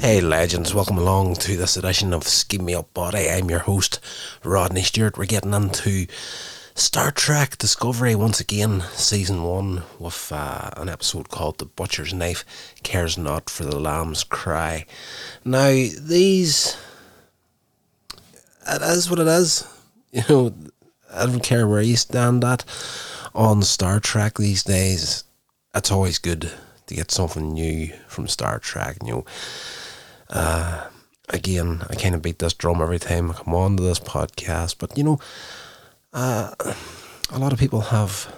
Hey 0.00 0.22
legends, 0.22 0.72
welcome 0.72 0.96
along 0.96 1.34
to 1.34 1.58
this 1.58 1.76
edition 1.76 2.14
of 2.14 2.26
Scheme 2.26 2.64
Me 2.64 2.74
Up 2.74 2.94
Body. 2.94 3.28
I'm 3.28 3.50
your 3.50 3.58
host, 3.58 4.00
Rodney 4.42 4.80
Stewart. 4.80 5.18
We're 5.18 5.26
getting 5.26 5.52
into 5.52 6.06
Star 6.74 7.10
Trek 7.10 7.58
Discovery 7.58 8.14
once 8.14 8.40
again, 8.40 8.80
season 8.94 9.42
one, 9.42 9.82
with 9.98 10.32
uh, 10.32 10.70
an 10.78 10.88
episode 10.88 11.28
called 11.28 11.58
The 11.58 11.66
Butcher's 11.66 12.14
Knife 12.14 12.46
Cares 12.82 13.18
Not 13.18 13.50
for 13.50 13.64
the 13.64 13.78
Lamb's 13.78 14.24
Cry. 14.24 14.86
Now, 15.44 15.68
these. 15.68 16.78
It 18.66 18.80
is 18.80 19.10
what 19.10 19.18
it 19.18 19.28
is. 19.28 19.68
You 20.12 20.22
know, 20.30 20.54
I 21.12 21.26
don't 21.26 21.42
care 21.42 21.68
where 21.68 21.82
you 21.82 21.96
stand 21.96 22.42
at 22.42 22.64
on 23.34 23.60
Star 23.62 24.00
Trek 24.00 24.38
these 24.38 24.64
days. 24.64 25.24
It's 25.74 25.90
always 25.90 26.18
good 26.18 26.50
to 26.86 26.94
get 26.94 27.10
something 27.10 27.52
new 27.52 27.92
from 28.08 28.26
Star 28.28 28.58
Trek. 28.58 28.96
You 29.04 29.12
know, 29.12 29.24
uh, 30.30 30.86
again, 31.28 31.84
I 31.88 31.94
kind 31.94 32.14
of 32.14 32.22
beat 32.22 32.38
this 32.38 32.54
drum 32.54 32.80
every 32.80 32.98
time 32.98 33.30
I 33.30 33.34
come 33.34 33.54
on 33.54 33.76
to 33.76 33.82
this 33.82 34.00
podcast, 34.00 34.76
but 34.78 34.96
you 34.96 35.04
know, 35.04 35.20
uh, 36.12 36.54
a 37.30 37.38
lot 37.38 37.52
of 37.52 37.58
people 37.58 37.80
have 37.80 38.32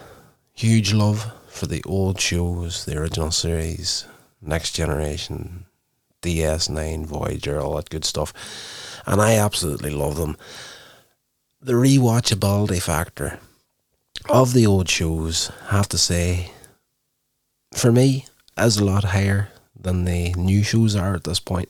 huge 0.52 0.92
love 0.92 1.32
for 1.48 1.66
the 1.66 1.82
old 1.84 2.20
shows, 2.20 2.84
the 2.84 2.96
original 2.98 3.30
series, 3.30 4.06
Next 4.40 4.72
Generation, 4.72 5.66
DS9, 6.22 7.06
Voyager, 7.06 7.60
all 7.60 7.76
that 7.76 7.90
good 7.90 8.04
stuff, 8.04 8.32
and 9.06 9.20
I 9.20 9.34
absolutely 9.34 9.90
love 9.90 10.16
them. 10.16 10.36
The 11.60 11.74
rewatchability 11.74 12.82
factor 12.82 13.38
of 14.28 14.52
the 14.52 14.66
old 14.66 14.88
shows, 14.88 15.50
I 15.70 15.76
have 15.76 15.88
to 15.90 15.98
say, 15.98 16.50
for 17.74 17.92
me, 17.92 18.26
is 18.58 18.78
a 18.78 18.84
lot 18.84 19.04
higher 19.04 19.48
than 19.82 20.04
the 20.04 20.32
new 20.34 20.62
shows 20.62 20.96
are 20.96 21.14
at 21.14 21.24
this 21.24 21.40
point. 21.40 21.68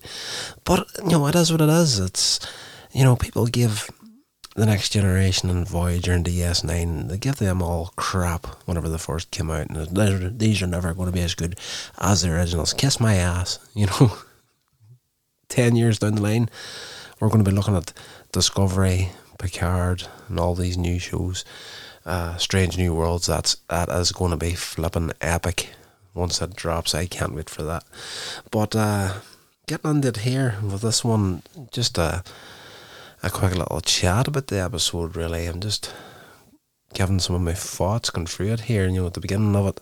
But 0.64 0.86
you 1.04 1.10
know, 1.10 1.26
it 1.26 1.34
is 1.34 1.50
what 1.50 1.60
it 1.60 1.68
is. 1.68 1.98
It's 1.98 2.40
you 2.92 3.04
know, 3.04 3.16
people 3.16 3.46
give 3.46 3.90
the 4.54 4.66
next 4.66 4.90
generation 4.90 5.48
and 5.48 5.66
Voyager 5.66 6.12
and 6.12 6.24
DS9, 6.24 7.08
they 7.08 7.16
give 7.16 7.36
them 7.36 7.62
all 7.62 7.92
crap 7.96 8.46
whenever 8.66 8.88
they 8.88 8.98
first 8.98 9.30
came 9.30 9.50
out, 9.50 9.70
and 9.70 10.38
these 10.38 10.62
are 10.62 10.66
never 10.66 10.92
going 10.92 11.06
to 11.06 11.12
be 11.12 11.22
as 11.22 11.34
good 11.34 11.58
as 11.98 12.22
the 12.22 12.34
originals. 12.34 12.74
Kiss 12.74 13.00
my 13.00 13.14
ass, 13.14 13.58
you 13.74 13.86
know. 13.86 14.12
Ten 15.48 15.76
years 15.76 15.98
down 15.98 16.14
the 16.14 16.22
line, 16.22 16.48
we're 17.20 17.28
going 17.28 17.44
to 17.44 17.50
be 17.50 17.54
looking 17.54 17.76
at 17.76 17.92
Discovery, 18.32 19.10
Picard, 19.38 20.04
and 20.28 20.40
all 20.40 20.54
these 20.54 20.78
new 20.78 20.98
shows. 20.98 21.44
Uh, 22.06 22.36
Strange 22.36 22.78
New 22.78 22.94
Worlds. 22.94 23.26
That's 23.26 23.56
that 23.68 23.90
is 23.90 24.12
going 24.12 24.30
to 24.30 24.38
be 24.38 24.54
flipping 24.54 25.12
epic 25.20 25.68
once 26.14 26.40
it 26.42 26.56
drops. 26.56 26.94
I 26.94 27.06
can't 27.06 27.34
wait 27.34 27.50
for 27.50 27.62
that. 27.62 27.84
But 28.50 28.76
uh, 28.76 29.14
getting 29.66 29.90
on 29.90 30.04
it 30.04 30.18
here 30.18 30.56
with 30.62 30.82
this 30.82 31.04
one, 31.04 31.42
just 31.70 31.98
a 31.98 32.22
a 33.22 33.30
quick 33.30 33.54
little 33.54 33.80
chat 33.80 34.26
about 34.26 34.48
the 34.48 34.60
episode. 34.60 35.16
Really, 35.16 35.46
I'm 35.46 35.60
just 35.60 35.94
giving 36.92 37.20
some 37.20 37.36
of 37.36 37.42
my 37.42 37.54
thoughts, 37.54 38.10
going 38.10 38.26
through 38.26 38.52
it 38.52 38.60
here. 38.62 38.86
You 38.86 39.02
know, 39.02 39.06
at 39.06 39.14
the 39.14 39.20
beginning 39.20 39.54
of 39.56 39.66
it, 39.66 39.80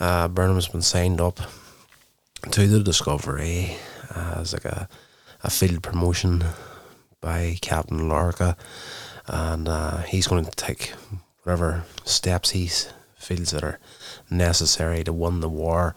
uh, 0.00 0.28
Burnham's 0.28 0.68
been 0.68 0.82
signed 0.82 1.20
up 1.20 1.40
to 2.50 2.66
the 2.66 2.80
Discovery 2.80 3.76
as 4.14 4.52
like 4.52 4.64
a 4.64 4.88
a 5.44 5.50
field 5.50 5.82
promotion 5.82 6.44
by 7.20 7.58
Captain 7.60 8.08
Lorca, 8.08 8.56
and 9.26 9.68
uh, 9.68 9.98
he's 9.98 10.26
going 10.26 10.44
to 10.44 10.50
take 10.50 10.92
whatever 11.42 11.84
steps 12.04 12.50
he 12.50 12.68
feels 13.16 13.50
that 13.50 13.62
are 13.64 13.78
necessary 14.30 15.04
to 15.04 15.12
win 15.12 15.40
the 15.40 15.48
war. 15.48 15.94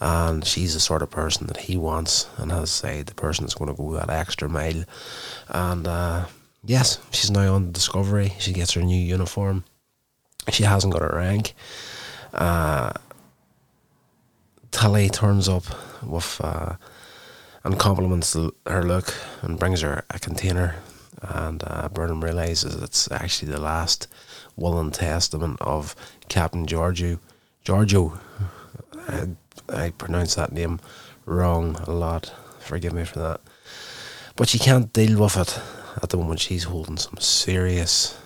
And 0.00 0.44
she's 0.44 0.74
the 0.74 0.80
sort 0.80 1.02
of 1.02 1.10
person 1.10 1.46
that 1.46 1.56
he 1.56 1.76
wants, 1.76 2.28
and 2.36 2.52
has 2.52 2.70
said 2.70 3.06
the 3.06 3.14
person 3.14 3.44
that's 3.44 3.54
going 3.54 3.70
to 3.70 3.76
go 3.76 3.92
that 3.92 4.10
extra 4.10 4.48
mile. 4.48 4.84
And 5.48 5.86
uh, 5.86 6.26
yes, 6.64 6.98
she's 7.10 7.30
now 7.30 7.54
on 7.54 7.72
Discovery. 7.72 8.34
She 8.38 8.52
gets 8.52 8.72
her 8.72 8.82
new 8.82 9.00
uniform. 9.00 9.64
She 10.50 10.64
hasn't 10.64 10.92
got 10.92 11.02
her 11.02 11.16
rank. 11.16 11.54
Uh, 12.32 12.92
Tilly 14.70 15.08
turns 15.08 15.48
up 15.48 15.64
with 16.02 16.40
uh, 16.42 16.74
and 17.64 17.78
compliments 17.78 18.36
her 18.66 18.82
look 18.84 19.12
and 19.42 19.58
brings 19.58 19.80
her 19.80 20.04
a 20.10 20.18
container. 20.18 20.76
And 21.20 21.64
uh, 21.66 21.88
Burnham 21.88 22.22
realizes 22.22 22.76
it's 22.76 23.10
actually 23.10 23.50
the 23.50 23.60
last 23.60 24.06
will 24.54 24.78
and 24.78 24.94
testament 24.94 25.60
of 25.60 25.96
Captain 26.28 26.66
Georgiou. 26.66 27.18
Giorgio, 27.66 28.16
I, 29.08 29.26
I 29.68 29.90
pronounce 29.90 30.36
that 30.36 30.52
name 30.52 30.78
wrong 31.24 31.74
a 31.88 31.90
lot. 31.90 32.32
Forgive 32.60 32.92
me 32.92 33.04
for 33.04 33.18
that. 33.18 33.40
But 34.36 34.48
she 34.48 34.60
can't 34.60 34.92
deal 34.92 35.20
with 35.20 35.36
it 35.36 35.58
at 36.00 36.10
the 36.10 36.16
moment. 36.16 36.38
She's 36.38 36.62
holding 36.62 36.96
some 36.96 37.16
serious 37.18 38.16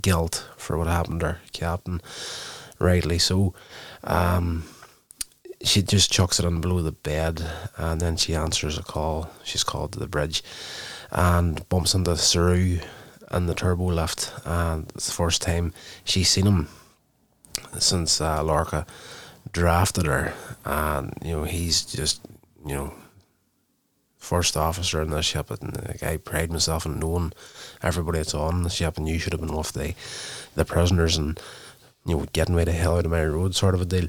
guilt 0.00 0.48
for 0.56 0.78
what 0.78 0.86
happened 0.86 1.18
to 1.20 1.26
her, 1.26 1.40
Captain. 1.52 2.00
Rightly 2.78 3.18
so. 3.18 3.52
Um, 4.04 4.62
she 5.64 5.82
just 5.82 6.12
chucks 6.12 6.38
it 6.38 6.46
on 6.46 6.60
below 6.60 6.82
the 6.82 6.92
bed 6.92 7.44
and 7.76 8.00
then 8.00 8.16
she 8.16 8.36
answers 8.36 8.78
a 8.78 8.84
call. 8.84 9.28
She's 9.42 9.64
called 9.64 9.90
to 9.94 9.98
the 9.98 10.06
bridge 10.06 10.44
and 11.10 11.68
bumps 11.68 11.94
into 11.94 12.16
Saru 12.16 12.78
and 13.32 13.48
the 13.48 13.56
turbo 13.56 13.86
lift. 13.86 14.32
And 14.44 14.88
it's 14.94 15.08
the 15.08 15.14
first 15.14 15.42
time 15.42 15.74
she's 16.04 16.28
seen 16.28 16.46
him 16.46 16.68
since 17.78 18.20
uh, 18.20 18.42
Lorca 18.42 18.86
drafted 19.52 20.06
her. 20.06 20.34
And, 20.64 21.12
you 21.22 21.32
know, 21.32 21.44
he's 21.44 21.84
just, 21.84 22.20
you 22.66 22.74
know, 22.74 22.94
first 24.16 24.56
officer 24.56 25.02
in 25.02 25.10
the 25.10 25.22
ship. 25.22 25.50
And 25.50 25.76
like, 25.86 26.02
I 26.02 26.16
pride 26.16 26.50
myself 26.50 26.86
in 26.86 26.98
knowing 26.98 27.32
everybody 27.82 28.18
that's 28.18 28.34
on 28.34 28.62
the 28.62 28.70
ship. 28.70 28.96
And 28.96 29.08
you 29.08 29.18
should 29.18 29.32
have 29.32 29.40
been 29.40 29.50
off 29.50 29.72
the, 29.72 29.94
the 30.54 30.64
prisoners 30.64 31.16
and, 31.16 31.38
you 32.06 32.16
know, 32.16 32.26
getting 32.32 32.56
me 32.56 32.64
the 32.64 32.72
hell 32.72 32.98
out 32.98 33.04
of 33.04 33.10
my 33.10 33.24
road 33.24 33.54
sort 33.54 33.74
of 33.74 33.80
a 33.80 33.84
deal. 33.84 34.08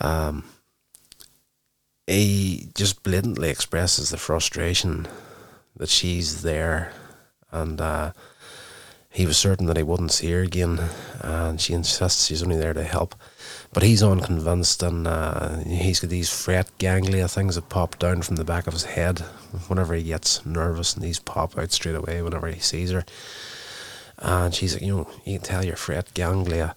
Um, 0.00 0.44
he 2.06 2.68
just 2.74 3.02
blatantly 3.02 3.50
expresses 3.50 4.10
the 4.10 4.16
frustration 4.16 5.06
that 5.76 5.88
she's 5.88 6.42
there 6.42 6.92
and 7.52 7.80
uh, 7.80 8.12
he 9.10 9.26
was 9.26 9.36
certain 9.36 9.66
that 9.66 9.76
he 9.76 9.82
wouldn't 9.82 10.12
see 10.12 10.30
her 10.30 10.42
again 10.42 10.80
and 11.20 11.60
she 11.60 11.74
insists 11.74 12.26
she's 12.26 12.42
only 12.42 12.56
there 12.56 12.72
to 12.72 12.84
help 12.84 13.14
but 13.72 13.82
he's 13.82 14.02
unconvinced 14.02 14.82
and 14.82 15.06
uh, 15.06 15.58
he's 15.58 16.00
got 16.00 16.10
these 16.10 16.30
fret 16.30 16.70
ganglia 16.78 17.28
things 17.28 17.54
that 17.54 17.68
pop 17.68 17.98
down 17.98 18.22
from 18.22 18.36
the 18.36 18.44
back 18.44 18.66
of 18.66 18.72
his 18.72 18.84
head 18.84 19.20
whenever 19.68 19.94
he 19.94 20.02
gets 20.02 20.44
nervous 20.46 20.94
and 20.94 21.02
these 21.02 21.18
pop 21.18 21.58
out 21.58 21.72
straight 21.72 21.96
away 21.96 22.22
whenever 22.22 22.48
he 22.48 22.60
sees 22.60 22.90
her 22.90 23.04
and 24.18 24.54
she's 24.54 24.74
like 24.74 24.82
you 24.82 24.96
know 24.96 25.10
you 25.24 25.38
can 25.38 25.46
tell 25.46 25.64
your 25.64 25.76
fret 25.76 26.12
ganglia 26.14 26.74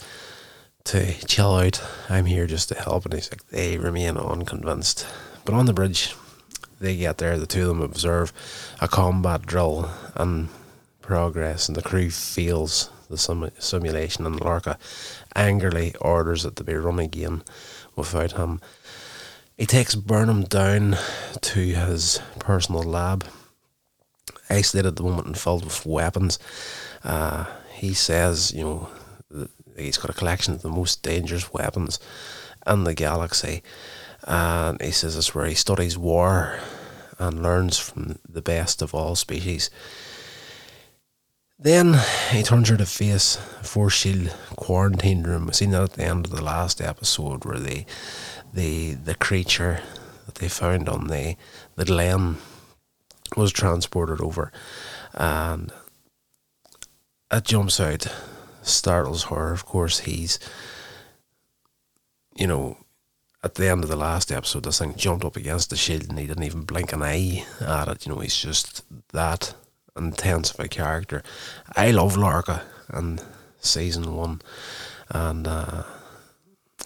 to 0.85 1.13
chill 1.25 1.55
out. 1.55 1.81
I'm 2.09 2.25
here 2.25 2.47
just 2.47 2.69
to 2.69 2.75
help. 2.75 3.05
And 3.05 3.13
he's 3.13 3.31
like, 3.31 3.47
they 3.49 3.77
remain 3.77 4.17
unconvinced. 4.17 5.05
But 5.45 5.55
on 5.55 5.65
the 5.65 5.73
bridge, 5.73 6.15
they 6.79 6.95
get 6.97 7.17
there. 7.17 7.37
The 7.37 7.47
two 7.47 7.61
of 7.63 7.67
them 7.69 7.81
observe 7.81 8.33
a 8.81 8.87
combat 8.87 9.45
drill 9.45 9.89
and 10.15 10.49
progress, 11.03 11.67
and 11.67 11.75
the 11.75 11.83
crew 11.83 12.09
feels 12.09 12.89
the 13.09 13.17
sim- 13.17 13.51
simulation. 13.59 14.25
And 14.25 14.39
Lorca 14.39 14.79
angrily 15.35 15.93
orders 16.01 16.45
it 16.45 16.55
to 16.55 16.63
be 16.63 16.73
run 16.73 16.97
again 16.97 17.43
without 17.95 18.31
him. 18.31 18.59
He 19.55 19.67
takes 19.67 19.93
Burnham 19.93 20.45
down 20.45 20.97
to 21.41 21.59
his 21.59 22.19
personal 22.39 22.81
lab, 22.81 23.25
isolated 24.49 24.87
at 24.87 24.95
the 24.95 25.03
moment 25.03 25.27
and 25.27 25.37
filled 25.37 25.65
with 25.65 25.85
weapons. 25.85 26.39
Uh, 27.03 27.45
he 27.75 27.93
says, 27.93 28.51
you 28.51 28.63
know, 28.63 28.89
he's 29.77 29.97
got 29.97 30.09
a 30.09 30.17
collection 30.17 30.55
of 30.55 30.63
the 30.63 30.69
most 30.69 31.03
dangerous 31.03 31.53
weapons 31.53 31.99
in 32.65 32.83
the 32.83 32.95
galaxy. 32.95 33.61
And 34.23 34.81
he 34.81 34.91
says 34.91 35.15
it's 35.15 35.35
where 35.35 35.45
he 35.45 35.53
studies 35.53 35.97
war 35.97 36.59
and 37.19 37.43
learns 37.43 37.77
from 37.77 38.19
the 38.27 38.41
best 38.41 38.81
of 38.81 38.95
all 38.95 39.15
species. 39.15 39.69
Then 41.63 41.97
he 42.29 42.43
turns 42.43 42.67
her 42.67 42.75
to 42.75 42.85
face 42.85 43.37
Four 43.61 43.89
Shield 43.89 44.35
quarantine 44.57 45.23
room. 45.23 45.45
We 45.45 45.53
seen 45.53 45.71
that 45.71 45.83
at 45.83 45.93
the 45.93 46.03
end 46.03 46.25
of 46.25 46.31
the 46.31 46.43
last 46.43 46.81
episode 46.81 47.45
where 47.45 47.57
the 47.57 47.85
the 48.53 48.95
the 48.95 49.15
creature 49.15 49.79
that 50.25 50.35
they 50.35 50.49
found 50.49 50.89
on 50.89 51.07
the 51.07 51.37
the 51.77 51.85
Glenn 51.85 52.35
was 53.37 53.53
transported 53.53 54.19
over 54.19 54.51
and 55.13 55.71
it 57.31 57.45
jumps 57.45 57.79
out 57.79 58.07
startles 58.61 59.23
her. 59.25 59.53
Of 59.53 59.65
course, 59.65 59.99
he's, 59.99 60.39
you 62.35 62.45
know, 62.45 62.77
at 63.41 63.55
the 63.55 63.69
end 63.69 63.85
of 63.85 63.89
the 63.89 63.95
last 63.95 64.33
episode, 64.33 64.65
this 64.65 64.79
thing 64.79 64.95
jumped 64.95 65.23
up 65.23 65.37
against 65.37 65.69
the 65.69 65.77
shield 65.77 66.09
and 66.09 66.19
he 66.19 66.27
didn't 66.27 66.43
even 66.43 66.63
blink 66.63 66.91
an 66.91 67.03
eye 67.03 67.45
at 67.61 67.87
it. 67.87 68.05
You 68.05 68.13
know, 68.13 68.19
he's 68.19 68.35
just 68.35 68.83
that 69.13 69.55
intense 69.95 70.51
of 70.51 70.59
a 70.59 70.67
character. 70.67 71.23
I 71.75 71.91
love 71.91 72.17
Lorca 72.17 72.63
and 72.89 73.23
season 73.59 74.15
one, 74.15 74.41
and 75.09 75.47
uh, 75.47 75.83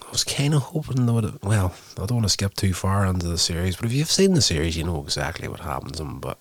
I 0.06 0.10
was 0.10 0.24
kind 0.24 0.54
of 0.54 0.62
hoping 0.62 1.06
that. 1.06 1.38
Well, 1.42 1.74
I 1.96 2.06
don't 2.06 2.18
want 2.18 2.24
to 2.24 2.30
skip 2.30 2.54
too 2.54 2.74
far 2.74 3.04
into 3.06 3.28
the 3.28 3.38
series, 3.38 3.76
but 3.76 3.86
if 3.86 3.92
you've 3.92 4.10
seen 4.10 4.34
the 4.34 4.42
series, 4.42 4.76
you 4.76 4.84
know 4.84 5.02
exactly 5.02 5.48
what 5.48 5.60
happens 5.60 6.00
him. 6.00 6.20
But 6.20 6.38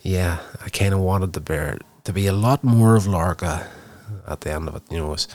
yeah, 0.00 0.38
I 0.64 0.68
kind 0.68 0.94
of 0.94 1.00
wanted 1.00 1.32
the 1.32 1.40
bear 1.40 1.78
to 2.04 2.12
be 2.12 2.26
a 2.26 2.32
lot 2.32 2.64
more 2.64 2.96
of 2.96 3.06
Lorca 3.06 3.68
at 4.26 4.40
the 4.42 4.52
end 4.52 4.68
of 4.68 4.76
it. 4.76 4.82
You 4.90 4.98
know, 4.98 5.08
was, 5.08 5.28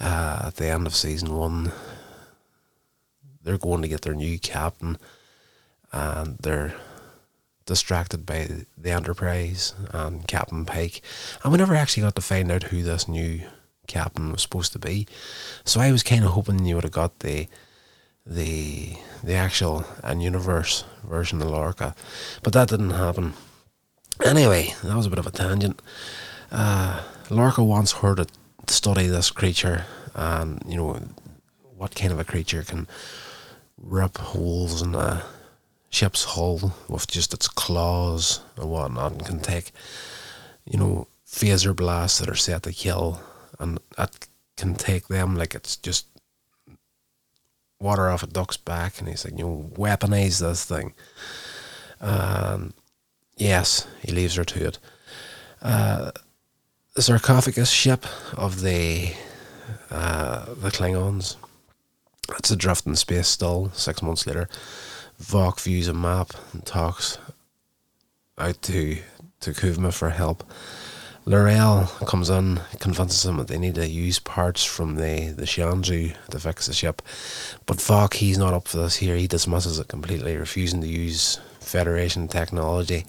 uh, 0.00 0.44
at 0.46 0.56
the 0.56 0.66
end 0.66 0.86
of 0.86 0.94
season 0.94 1.34
one, 1.34 1.72
they're 3.42 3.58
going 3.58 3.82
to 3.82 3.88
get 3.88 4.02
their 4.02 4.14
new 4.14 4.38
captain, 4.38 4.98
and 5.92 6.36
they're 6.38 6.74
distracted 7.66 8.24
by 8.24 8.48
the 8.78 8.90
Enterprise 8.90 9.74
and 9.90 10.26
Captain 10.26 10.64
Pike, 10.64 11.02
and 11.42 11.52
we 11.52 11.58
never 11.58 11.74
actually 11.74 12.04
got 12.04 12.14
to 12.14 12.22
find 12.22 12.50
out 12.50 12.64
who 12.64 12.82
this 12.82 13.08
new 13.08 13.42
captain 13.86 14.32
was 14.32 14.42
supposed 14.42 14.72
to 14.72 14.78
be. 14.78 15.06
So 15.64 15.80
I 15.80 15.92
was 15.92 16.02
kind 16.02 16.24
of 16.24 16.30
hoping 16.30 16.64
you 16.64 16.76
would 16.76 16.84
have 16.84 16.92
got 16.92 17.20
the 17.20 17.48
the 18.24 18.96
the 19.22 19.34
actual 19.34 19.84
and 20.02 20.22
universe 20.22 20.84
version 21.04 21.42
of 21.42 21.48
Lorca, 21.48 21.94
but 22.42 22.52
that 22.52 22.68
didn't 22.68 22.90
happen. 22.90 23.34
Anyway, 24.24 24.74
that 24.82 24.96
was 24.96 25.06
a 25.06 25.10
bit 25.10 25.18
of 25.18 25.26
a 25.26 25.30
tangent. 25.30 25.80
Uh, 26.50 27.02
Lorca 27.30 27.62
wants 27.62 27.92
her 27.92 28.14
to 28.14 28.26
study 28.68 29.06
this 29.06 29.30
creature, 29.30 29.84
and 30.14 30.62
you 30.66 30.76
know 30.76 31.00
what 31.76 31.94
kind 31.94 32.12
of 32.12 32.18
a 32.18 32.24
creature 32.24 32.62
can 32.62 32.86
rip 33.76 34.18
holes 34.18 34.82
in 34.82 34.94
a 34.94 35.24
ship's 35.90 36.24
hull 36.24 36.74
with 36.88 37.06
just 37.06 37.32
its 37.34 37.48
claws 37.48 38.40
and 38.56 38.70
whatnot, 38.70 39.12
and 39.12 39.26
can 39.26 39.40
take 39.40 39.72
you 40.64 40.78
know 40.78 41.06
phaser 41.26 41.74
blasts 41.74 42.18
that 42.18 42.28
are 42.28 42.34
set 42.34 42.62
to 42.62 42.72
kill 42.72 43.20
and 43.58 43.78
that 43.96 44.26
can 44.56 44.74
take 44.74 45.08
them 45.08 45.36
like 45.36 45.54
it's 45.54 45.76
just 45.76 46.06
water 47.78 48.08
off 48.08 48.22
a 48.22 48.26
duck's 48.26 48.56
back. 48.56 48.98
And 48.98 49.08
he's 49.08 49.24
like, 49.24 49.38
you 49.38 49.44
know, 49.44 49.70
weaponize 49.74 50.40
this 50.40 50.64
thing. 50.64 50.94
And 52.00 52.72
yes, 53.36 53.86
he 54.02 54.12
leaves 54.12 54.34
her 54.36 54.44
to 54.44 54.66
it. 54.68 54.78
Uh, 55.62 56.10
the 56.94 57.02
sarcophagus 57.02 57.70
ship 57.70 58.06
of 58.36 58.62
the 58.62 59.12
uh, 59.90 60.46
the 60.54 60.70
Klingons. 60.70 61.36
It's 62.38 62.50
adrift 62.50 62.86
in 62.86 62.96
space 62.96 63.28
still. 63.28 63.70
Six 63.72 64.02
months 64.02 64.26
later, 64.26 64.48
Voq 65.20 65.60
views 65.60 65.88
a 65.88 65.94
map 65.94 66.32
and 66.52 66.64
talks 66.64 67.18
out 68.38 68.60
to 68.62 68.98
to 69.40 69.50
Kuvma 69.52 69.92
for 69.92 70.10
help. 70.10 70.44
L'Rell 71.24 71.86
comes 72.06 72.30
in, 72.30 72.60
convinces 72.78 73.24
them 73.24 73.36
that 73.38 73.48
they 73.48 73.58
need 73.58 73.74
to 73.74 73.88
use 73.88 74.20
parts 74.20 74.64
from 74.64 74.94
the, 74.94 75.32
the 75.32 75.44
Shenzhou 75.44 76.14
to 76.30 76.38
fix 76.38 76.66
the 76.66 76.72
ship. 76.72 77.02
But 77.66 77.78
Voq, 77.78 78.14
he's 78.14 78.38
not 78.38 78.54
up 78.54 78.68
for 78.68 78.76
this 78.78 78.96
here. 78.96 79.16
He 79.16 79.26
dismisses 79.26 79.80
it 79.80 79.88
completely, 79.88 80.36
refusing 80.36 80.80
to 80.82 80.86
use 80.86 81.40
Federation 81.58 82.28
technology 82.28 83.04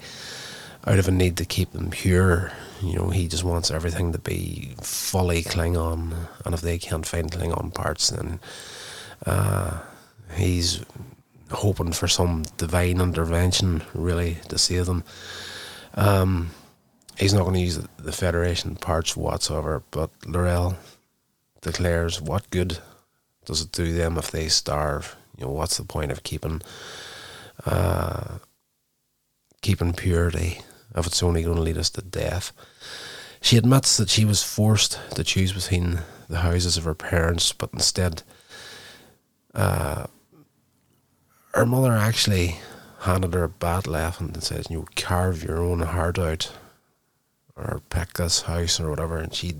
out 0.84 0.98
of 0.98 1.06
a 1.06 1.12
need 1.12 1.36
to 1.36 1.44
keep 1.44 1.70
them 1.70 1.90
pure. 1.90 2.50
You 2.82 2.96
know, 2.96 3.10
he 3.10 3.28
just 3.28 3.44
wants 3.44 3.70
everything 3.70 4.10
to 4.12 4.18
be 4.18 4.74
fully 4.82 5.42
Klingon. 5.42 6.12
And 6.44 6.54
if 6.54 6.60
they 6.60 6.76
can't 6.76 7.06
find 7.06 7.30
Klingon 7.30 7.72
parts, 7.72 8.10
then 8.10 8.40
uh, 9.26 9.80
he's 10.34 10.84
hoping 11.50 11.92
for 11.92 12.08
some 12.08 12.44
divine 12.56 13.00
intervention, 13.00 13.82
really, 13.94 14.38
to 14.48 14.58
save 14.58 14.86
them. 14.86 15.04
Um, 15.94 16.50
he's 17.16 17.34
not 17.34 17.42
going 17.42 17.54
to 17.54 17.60
use 17.60 17.80
the 17.98 18.12
Federation 18.12 18.76
parts 18.76 19.16
whatsoever. 19.16 19.82
But 19.90 20.10
L'Rell 20.26 20.76
declares, 21.60 22.20
"What 22.20 22.50
good 22.50 22.78
does 23.44 23.62
it 23.62 23.72
do 23.72 23.92
them 23.92 24.18
if 24.18 24.30
they 24.30 24.48
starve? 24.48 25.16
You 25.36 25.46
know, 25.46 25.52
what's 25.52 25.76
the 25.76 25.84
point 25.84 26.12
of 26.12 26.22
keeping 26.22 26.62
uh, 27.64 28.38
keeping 29.62 29.92
purity 29.92 30.60
if 30.94 31.06
it's 31.06 31.22
only 31.22 31.42
going 31.42 31.56
to 31.56 31.62
lead 31.62 31.78
us 31.78 31.90
to 31.90 32.02
death?" 32.02 32.52
She 33.40 33.56
admits 33.56 33.96
that 33.96 34.08
she 34.08 34.24
was 34.24 34.42
forced 34.42 34.98
to 35.14 35.22
choose 35.22 35.52
between 35.52 36.00
the 36.28 36.38
houses 36.38 36.76
of 36.76 36.84
her 36.84 36.94
parents, 36.94 37.52
but 37.52 37.70
instead, 37.72 38.22
uh, 39.54 40.06
her 41.54 41.66
mother 41.66 41.92
actually 41.92 42.60
handed 43.00 43.34
her 43.34 43.44
a 43.44 43.48
bat 43.48 43.86
left 43.86 44.20
and 44.20 44.42
says, 44.42 44.66
"You 44.70 44.86
carve 44.96 45.42
your 45.44 45.58
own 45.58 45.80
heart 45.80 46.18
out." 46.18 46.50
or 47.58 47.82
pick 47.90 48.14
this 48.14 48.42
house 48.42 48.78
or 48.80 48.88
whatever, 48.88 49.18
and 49.18 49.34
she 49.34 49.54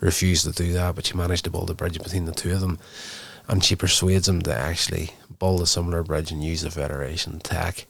refused 0.00 0.44
to 0.44 0.52
do 0.52 0.72
that, 0.74 0.94
but 0.94 1.06
she 1.06 1.16
managed 1.16 1.44
to 1.44 1.50
build 1.50 1.70
a 1.70 1.74
bridge 1.74 1.98
between 2.02 2.26
the 2.26 2.32
two 2.32 2.52
of 2.52 2.60
them, 2.60 2.78
and 3.48 3.64
she 3.64 3.74
persuades 3.74 4.28
him 4.28 4.42
to 4.42 4.54
actually 4.54 5.10
build 5.38 5.60
a 5.62 5.66
similar 5.66 6.02
bridge 6.02 6.30
and 6.30 6.44
use 6.44 6.60
the 6.62 6.70
Federation 6.70 7.40
tech. 7.40 7.86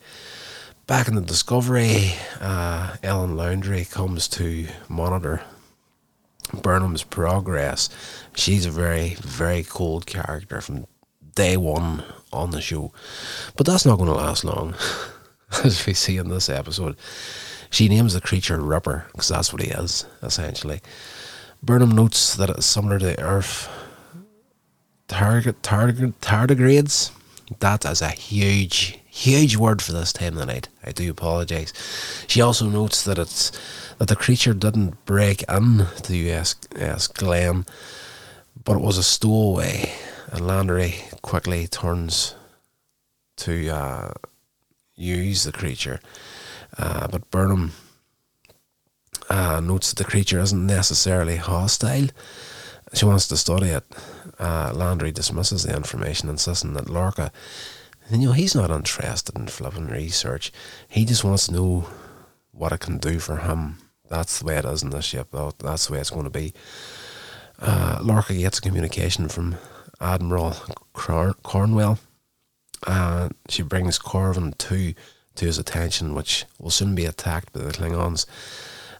Back 0.86 1.08
in 1.08 1.14
the 1.14 1.20
Discovery, 1.20 2.14
uh, 2.40 2.96
Ellen 3.02 3.36
Landry 3.36 3.84
comes 3.84 4.28
to 4.28 4.68
monitor 4.88 5.42
Burnham's 6.52 7.02
progress. 7.02 7.88
She's 8.34 8.66
a 8.66 8.70
very, 8.70 9.14
very 9.14 9.62
cold 9.62 10.06
character 10.06 10.60
from 10.60 10.86
day 11.34 11.56
one 11.56 12.04
on 12.34 12.50
the 12.50 12.60
show, 12.60 12.92
but 13.56 13.66
that's 13.66 13.86
not 13.86 13.96
going 13.96 14.08
to 14.08 14.14
last 14.14 14.44
long, 14.44 14.74
as 15.64 15.86
we 15.86 15.94
see 15.94 16.16
in 16.16 16.28
this 16.28 16.48
episode. 16.48 16.96
She 17.70 17.88
names 17.88 18.14
the 18.14 18.20
creature 18.20 18.60
Ripper 18.60 19.06
because 19.12 19.28
that's 19.28 19.52
what 19.52 19.62
he 19.62 19.70
is, 19.70 20.06
essentially. 20.22 20.80
Burnham 21.62 21.92
notes 21.92 22.36
that 22.36 22.50
it's 22.50 22.66
similar 22.66 22.98
to 22.98 23.20
Earth 23.20 23.68
target 25.08 25.62
target 25.62 26.20
tardigrades. 26.20 27.10
That 27.60 27.84
is 27.84 28.00
a 28.00 28.08
huge, 28.08 28.98
huge 29.06 29.56
word 29.56 29.82
for 29.82 29.92
this 29.92 30.12
time 30.12 30.34
of 30.34 30.38
the 30.40 30.46
night. 30.46 30.68
I 30.84 30.92
do 30.92 31.10
apologise. 31.10 31.72
She 32.26 32.40
also 32.40 32.68
notes 32.68 33.04
that 33.04 33.18
it's 33.18 33.52
that 33.98 34.08
the 34.08 34.16
creature 34.16 34.54
didn't 34.54 35.04
break 35.04 35.42
in 35.48 35.86
to 36.02 36.12
the 36.12 36.30
USS 36.30 37.12
Glenn, 37.12 37.64
but 38.64 38.76
it 38.76 38.82
was 38.82 38.98
a 38.98 39.02
stowaway. 39.02 39.92
And 40.34 40.46
Landry 40.46 40.96
quickly 41.22 41.66
turns 41.68 42.34
to 43.36 43.68
uh, 43.68 44.12
use 44.96 45.44
the 45.44 45.52
creature 45.52 46.00
uh, 46.78 47.06
but 47.08 47.30
Burnham 47.30 47.72
uh, 49.30 49.60
notes 49.60 49.90
that 49.90 50.02
the 50.02 50.10
creature 50.10 50.40
isn't 50.40 50.66
necessarily 50.66 51.36
hostile. 51.36 52.08
She 52.92 53.04
wants 53.04 53.28
to 53.28 53.36
study 53.36 53.68
it. 53.68 53.84
Uh, 54.38 54.72
Landry 54.74 55.12
dismisses 55.12 55.64
the 55.64 55.74
information, 55.74 56.28
insisting 56.28 56.74
that 56.74 56.90
Lorca, 56.90 57.32
you 58.10 58.18
know, 58.18 58.32
he's 58.32 58.54
not 58.54 58.70
interested 58.70 59.36
in 59.36 59.46
flipping 59.46 59.86
research. 59.86 60.52
He 60.88 61.04
just 61.04 61.24
wants 61.24 61.46
to 61.46 61.52
know 61.52 61.86
what 62.52 62.72
it 62.72 62.80
can 62.80 62.98
do 62.98 63.18
for 63.18 63.38
him. 63.38 63.78
That's 64.08 64.38
the 64.38 64.46
way 64.46 64.56
it 64.58 64.64
is 64.64 64.82
in 64.82 64.90
this 64.90 65.06
ship. 65.06 65.28
That's 65.58 65.86
the 65.86 65.92
way 65.92 66.00
it's 66.00 66.10
going 66.10 66.24
to 66.24 66.30
be. 66.30 66.52
Uh, 67.58 67.98
Lorca 68.02 68.34
gets 68.34 68.60
communication 68.60 69.28
from 69.28 69.56
Admiral 70.00 70.56
Cornwell. 70.92 71.98
Uh, 72.86 73.30
she 73.48 73.62
brings 73.62 73.98
Corvan 73.98 74.56
to 74.58 74.94
to 75.36 75.46
his 75.46 75.58
attention, 75.58 76.14
which 76.14 76.44
will 76.60 76.70
soon 76.70 76.94
be 76.94 77.06
attacked 77.06 77.52
by 77.52 77.60
the 77.60 77.72
Klingons. 77.72 78.26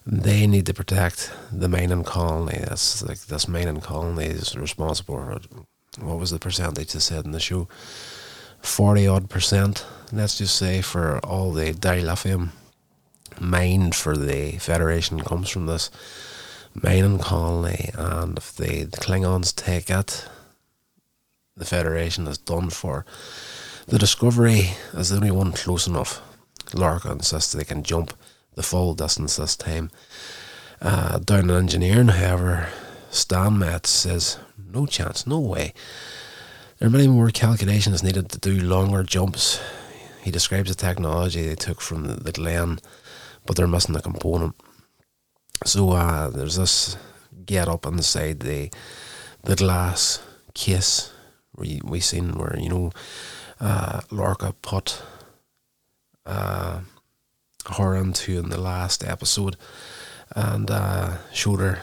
They 0.05 0.45
need 0.45 0.65
to 0.65 0.73
protect 0.73 1.31
the 1.51 1.69
mining 1.69 2.03
colony. 2.03 2.59
That's 2.59 3.01
like 3.03 3.19
this 3.21 3.47
mining 3.47 3.81
colony 3.81 4.25
is 4.25 4.55
responsible 4.55 5.15
for 5.15 5.39
what 6.01 6.19
was 6.19 6.31
the 6.31 6.39
percentage 6.39 6.91
they 6.91 6.99
said 6.99 7.25
in 7.25 7.31
the 7.31 7.39
show? 7.39 7.67
Forty 8.61 9.07
odd 9.07 9.29
percent, 9.29 9.85
let's 10.11 10.37
just 10.37 10.55
say, 10.55 10.81
for 10.81 11.19
all 11.19 11.51
the 11.51 11.73
dilithium 11.73 12.49
mined 13.39 13.95
for 13.95 14.17
the 14.17 14.57
Federation 14.57 15.19
comes 15.21 15.49
from 15.49 15.65
this 15.65 15.89
mining 16.73 17.19
colony, 17.19 17.91
and 17.95 18.37
if 18.37 18.55
the, 18.55 18.83
the 18.83 18.97
Klingons 18.97 19.55
take 19.55 19.89
it, 19.89 20.27
the 21.57 21.65
Federation 21.65 22.27
is 22.27 22.37
done 22.37 22.69
for. 22.69 23.05
The 23.87 23.97
Discovery 23.97 24.71
is 24.93 25.09
the 25.09 25.17
only 25.17 25.31
one 25.31 25.53
close 25.53 25.87
enough. 25.87 26.21
Lorca 26.73 27.11
insists 27.11 27.53
they 27.53 27.63
can 27.63 27.83
jump 27.83 28.13
the 28.55 28.63
full 28.63 28.93
distance 28.93 29.37
this 29.37 29.55
time. 29.55 29.89
Uh, 30.81 31.19
down 31.19 31.49
in 31.49 31.55
engineering, 31.55 32.09
however, 32.09 32.69
Stamets 33.09 33.87
says, 33.87 34.37
no 34.57 34.85
chance, 34.85 35.25
no 35.25 35.39
way. 35.39 35.73
There 36.77 36.87
are 36.87 36.91
many 36.91 37.07
more 37.07 37.29
calculations 37.29 38.03
needed 38.03 38.29
to 38.29 38.39
do 38.39 38.59
longer 38.59 39.03
jumps. 39.03 39.61
He 40.21 40.31
describes 40.31 40.69
the 40.69 40.75
technology 40.75 41.47
they 41.47 41.55
took 41.55 41.79
from 41.79 42.17
the, 42.17 42.31
Glenn, 42.33 42.79
but 43.45 43.55
they're 43.55 43.67
missing 43.67 43.95
a 43.95 44.01
component. 44.01 44.55
So 45.63 45.91
uh, 45.91 46.29
there's 46.31 46.57
this 46.57 46.97
get 47.45 47.69
up 47.69 47.85
inside 47.85 48.41
the 48.41 48.71
the 49.43 49.55
glass 49.55 50.21
case 50.55 51.13
we 51.57 51.81
we 51.83 51.99
seen 51.99 52.37
where 52.37 52.57
you 52.59 52.69
know 52.69 52.91
uh, 53.59 54.01
Lorca 54.11 54.53
put 54.61 55.01
uh, 56.25 56.81
her 57.77 57.95
into 57.95 58.39
in 58.39 58.49
the 58.49 58.59
last 58.59 59.03
episode 59.03 59.55
and 60.35 60.69
uh, 60.69 61.17
showed 61.31 61.59
her 61.59 61.79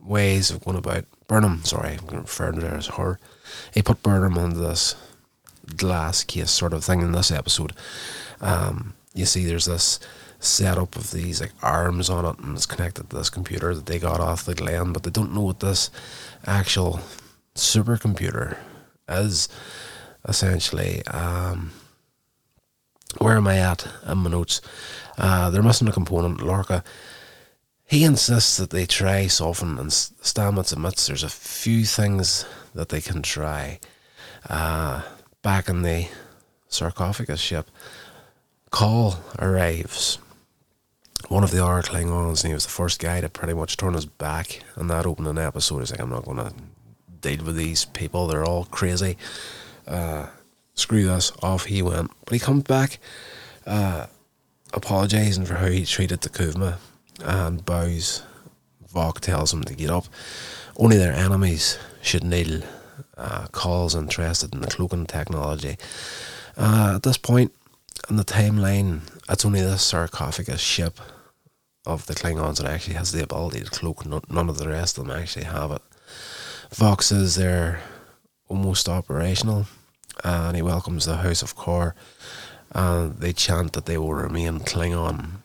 ways 0.00 0.50
of 0.50 0.64
going 0.64 0.76
about 0.76 1.04
Burnham. 1.26 1.64
Sorry, 1.64 1.98
I'm 2.10 2.20
referring 2.20 2.60
to 2.60 2.68
her 2.68 2.76
as 2.76 2.88
her. 2.88 3.18
He 3.72 3.82
put 3.82 4.02
Burnham 4.02 4.36
into 4.36 4.58
this 4.58 4.94
glass 5.76 6.24
case 6.24 6.50
sort 6.50 6.74
of 6.74 6.84
thing 6.84 7.00
in 7.00 7.12
this 7.12 7.30
episode. 7.30 7.72
Um, 8.40 8.94
you 9.14 9.24
see, 9.24 9.44
there's 9.44 9.64
this 9.64 9.98
setup 10.40 10.96
of 10.96 11.10
these 11.10 11.40
like 11.40 11.52
arms 11.62 12.10
on 12.10 12.24
it, 12.26 12.38
and 12.38 12.56
it's 12.56 12.66
connected 12.66 13.08
to 13.08 13.16
this 13.16 13.30
computer 13.30 13.74
that 13.74 13.86
they 13.86 13.98
got 13.98 14.20
off 14.20 14.44
the 14.44 14.54
Glenn, 14.54 14.92
but 14.92 15.02
they 15.04 15.10
don't 15.10 15.34
know 15.34 15.40
what 15.40 15.60
this 15.60 15.90
actual 16.46 17.00
supercomputer 17.54 18.58
is. 19.08 19.48
Essentially, 20.26 21.04
um, 21.08 21.70
where 23.18 23.36
am 23.36 23.46
I 23.46 23.58
at 23.58 23.86
in 24.08 24.18
my 24.18 24.30
notes? 24.30 24.60
Uh, 25.18 25.50
they're 25.50 25.62
missing 25.62 25.86
a 25.86 25.92
component. 25.92 26.40
Lorca, 26.40 26.82
he 27.86 28.04
insists 28.04 28.56
that 28.56 28.70
they 28.70 28.86
try 28.86 29.26
something, 29.26 29.78
and 29.78 29.90
Stamets 29.90 30.72
admits 30.72 31.06
there's 31.06 31.22
a 31.22 31.28
few 31.28 31.84
things 31.84 32.46
that 32.74 32.88
they 32.88 33.00
can 33.00 33.22
try. 33.22 33.78
Uh, 34.48 35.02
back 35.42 35.68
in 35.68 35.82
the 35.82 36.08
sarcophagus 36.68 37.40
ship, 37.40 37.70
Kol 38.70 39.16
arrives. 39.38 40.18
One 41.28 41.44
of 41.44 41.50
the 41.50 41.64
other 41.64 41.82
Klingons, 41.82 42.42
and 42.42 42.48
he 42.48 42.54
was 42.54 42.64
the 42.64 42.72
first 42.72 43.00
guy 43.00 43.20
to 43.20 43.28
pretty 43.28 43.54
much 43.54 43.76
turn 43.76 43.94
his 43.94 44.06
back 44.06 44.60
on 44.76 44.88
that 44.88 45.06
opening 45.06 45.38
episode. 45.38 45.80
He's 45.80 45.90
like, 45.90 46.00
I'm 46.00 46.10
not 46.10 46.24
going 46.24 46.38
to 46.38 46.52
deal 47.24 47.44
with 47.44 47.56
these 47.56 47.84
people. 47.86 48.26
They're 48.26 48.44
all 48.44 48.66
crazy. 48.66 49.16
Uh, 49.86 50.26
screw 50.74 51.06
this. 51.06 51.32
Off 51.42 51.64
he 51.64 51.82
went. 51.82 52.10
But 52.24 52.34
he 52.34 52.38
comes 52.38 52.64
back, 52.64 52.98
uh, 53.66 54.06
apologising 54.72 55.46
for 55.46 55.54
how 55.54 55.66
he 55.66 55.84
treated 55.84 56.20
the 56.20 56.28
Kuvma, 56.28 56.76
and 57.22 57.64
bows. 57.64 58.22
Voq 58.92 59.18
tells 59.18 59.52
him 59.52 59.64
to 59.64 59.74
get 59.74 59.90
up. 59.90 60.04
Only 60.76 60.96
their 60.96 61.12
enemies 61.12 61.78
should 62.00 62.22
kneel. 62.22 62.62
Uh, 63.16 63.46
Kol's 63.50 63.94
interested 63.94 64.54
in 64.54 64.60
the 64.60 64.68
cloaking 64.68 65.06
technology. 65.06 65.76
Uh, 66.56 66.92
at 66.96 67.02
this 67.02 67.18
point, 67.18 67.52
in 68.08 68.16
the 68.16 68.24
timeline, 68.24 69.00
it's 69.28 69.44
only 69.44 69.60
this 69.60 69.82
sarcophagus 69.82 70.60
ship 70.60 71.00
of 71.86 72.06
the 72.06 72.14
Klingons 72.14 72.58
that 72.58 72.66
actually 72.66 72.94
has 72.94 73.10
the 73.10 73.22
ability 73.22 73.60
to 73.60 73.70
cloak. 73.70 74.06
None 74.06 74.48
of 74.48 74.58
the 74.58 74.68
rest 74.68 74.96
of 74.96 75.06
them 75.06 75.16
actually 75.16 75.44
have 75.44 75.72
it. 75.72 75.82
Says 76.70 77.36
they're 77.36 77.80
almost 78.48 78.88
operational, 78.88 79.66
and 80.22 80.56
he 80.56 80.62
welcomes 80.62 81.06
the 81.06 81.18
House 81.18 81.42
of 81.42 81.54
Kor, 81.54 81.94
and 82.72 83.18
they 83.18 83.32
chant 83.32 83.72
that 83.72 83.86
they 83.86 83.98
will 83.98 84.14
remain 84.14 84.60
Klingon. 84.60 85.42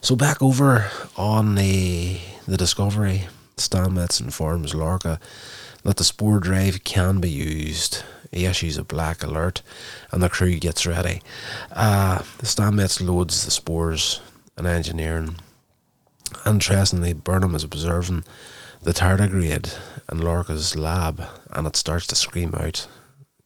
So 0.00 0.16
back 0.16 0.42
over 0.42 0.90
on 1.16 1.54
the 1.54 2.18
the 2.46 2.56
Discovery, 2.56 3.28
Stamets 3.56 4.20
informs 4.20 4.74
Lorca 4.74 5.18
that 5.82 5.96
the 5.96 6.04
spore 6.04 6.40
drive 6.40 6.84
can 6.84 7.20
be 7.20 7.30
used 7.30 8.02
he 8.34 8.46
issues 8.46 8.76
a 8.76 8.84
black 8.84 9.22
alert, 9.22 9.62
and 10.10 10.20
the 10.20 10.28
crew 10.28 10.58
gets 10.58 10.86
ready. 10.86 11.22
Uh, 11.70 12.18
the 12.38 12.46
Stamets 12.46 13.00
loads 13.00 13.44
the 13.44 13.50
spores 13.52 14.20
and 14.56 14.66
engineering. 14.66 15.36
Interestingly, 16.44 17.12
Burnham 17.12 17.54
is 17.54 17.62
observing 17.62 18.24
the 18.84 18.92
tardigrade 18.92 19.76
in 20.12 20.18
Lorca's 20.20 20.76
lab, 20.76 21.22
and 21.50 21.66
it 21.66 21.76
starts 21.76 22.06
to 22.08 22.14
scream 22.14 22.54
out. 22.54 22.86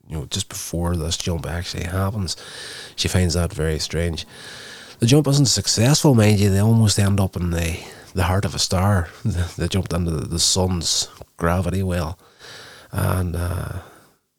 You 0.08 0.18
know, 0.18 0.26
just 0.26 0.48
before 0.48 0.96
this 0.96 1.16
jump 1.16 1.46
actually 1.46 1.84
happens, 1.84 2.36
she 2.96 3.08
finds 3.08 3.34
that 3.34 3.52
very 3.52 3.78
strange. 3.78 4.26
The 4.98 5.06
jump 5.06 5.28
isn't 5.28 5.46
successful, 5.46 6.14
mind 6.14 6.40
you. 6.40 6.50
They 6.50 6.58
almost 6.58 6.98
end 6.98 7.20
up 7.20 7.36
in 7.36 7.50
the 7.50 7.78
the 8.14 8.24
heart 8.24 8.44
of 8.44 8.54
a 8.54 8.58
star. 8.58 9.08
they 9.24 9.68
jumped 9.68 9.92
into 9.92 10.10
the, 10.10 10.26
the 10.26 10.38
sun's 10.38 11.08
gravity 11.36 11.82
well, 11.82 12.18
and 12.90 13.36
uh, 13.36 13.78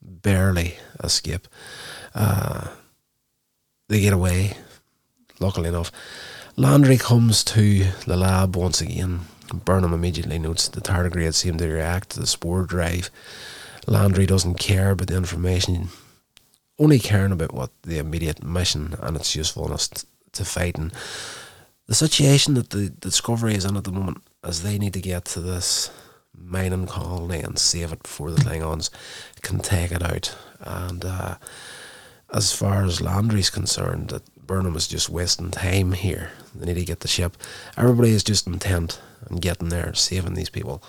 barely 0.01 0.75
escape. 1.01 1.47
Uh, 2.13 2.67
they 3.87 4.01
get 4.01 4.11
away, 4.11 4.57
luckily 5.39 5.69
enough. 5.69 5.91
Landry 6.57 6.97
comes 6.97 7.43
to 7.45 7.85
the 8.05 8.17
lab 8.17 8.55
once 8.55 8.81
again. 8.81 9.21
Burnham 9.53 9.93
immediately 9.93 10.39
notes 10.39 10.67
the 10.67 10.81
tardigrade 10.81 11.33
seem 11.33 11.57
to 11.57 11.67
react 11.67 12.11
to 12.11 12.19
the 12.19 12.27
spore 12.27 12.63
drive. 12.63 13.09
Landry 13.87 14.25
doesn't 14.25 14.59
care 14.59 14.91
about 14.91 15.07
the 15.07 15.17
information, 15.17 15.89
only 16.77 16.99
caring 16.99 17.31
about 17.31 17.53
what 17.53 17.71
the 17.83 17.97
immediate 17.97 18.43
mission 18.43 18.95
and 18.99 19.15
its 19.15 19.35
usefulness 19.35 19.89
to 20.33 20.45
fighting. 20.45 20.91
The 21.87 21.95
situation 21.95 22.53
that 22.53 22.69
the 22.69 22.89
Discovery 22.89 23.55
is 23.55 23.65
in 23.65 23.75
at 23.75 23.83
the 23.83 23.91
moment, 23.91 24.23
as 24.43 24.61
they 24.61 24.77
need 24.77 24.93
to 24.93 25.01
get 25.01 25.25
to 25.25 25.41
this 25.41 25.89
mining 26.37 26.87
colony 26.87 27.39
and 27.39 27.57
save 27.57 27.91
it 27.91 28.03
before 28.03 28.31
the 28.31 28.41
Klingons 28.41 28.89
can 29.41 29.59
take 29.59 29.91
it 29.91 30.03
out. 30.03 30.35
And 30.61 31.03
uh, 31.03 31.35
as 32.33 32.53
far 32.53 32.83
as 32.83 33.01
Landry's 33.01 33.49
concerned, 33.49 34.09
that 34.09 34.23
Burnham 34.49 34.75
is 34.75 34.87
just 34.87 35.11
wasting 35.11 35.51
time 35.51 35.91
here. 35.91 36.31
They 36.55 36.65
need 36.65 36.79
to 36.79 36.83
get 36.83 37.01
the 37.01 37.07
ship. 37.07 37.37
Everybody 37.77 38.09
is 38.09 38.23
just 38.23 38.47
intent 38.47 38.99
on 39.29 39.37
getting 39.37 39.69
there, 39.69 39.93
saving 39.93 40.33
these 40.33 40.49
people. 40.49 40.81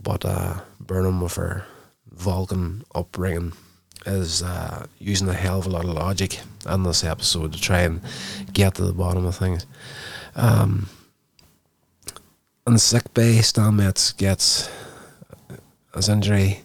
But 0.00 0.24
uh, 0.24 0.60
Burnham, 0.78 1.20
with 1.20 1.34
her 1.34 1.64
Vulcan 2.12 2.84
upbringing, 2.94 3.54
is 4.06 4.44
uh, 4.44 4.86
using 5.00 5.28
a 5.28 5.32
hell 5.34 5.58
of 5.58 5.66
a 5.66 5.70
lot 5.70 5.86
of 5.86 5.90
logic 5.90 6.38
in 6.70 6.84
this 6.84 7.02
episode 7.02 7.52
to 7.54 7.60
try 7.60 7.80
and 7.80 8.00
get 8.52 8.76
to 8.76 8.84
the 8.84 8.92
bottom 8.92 9.26
of 9.26 9.34
things. 9.34 9.66
Um, 10.36 10.88
in 12.64 12.78
sick 12.78 13.12
bay, 13.12 13.38
Stamets 13.38 14.16
gets 14.16 14.70
his 15.96 16.08
injury 16.08 16.60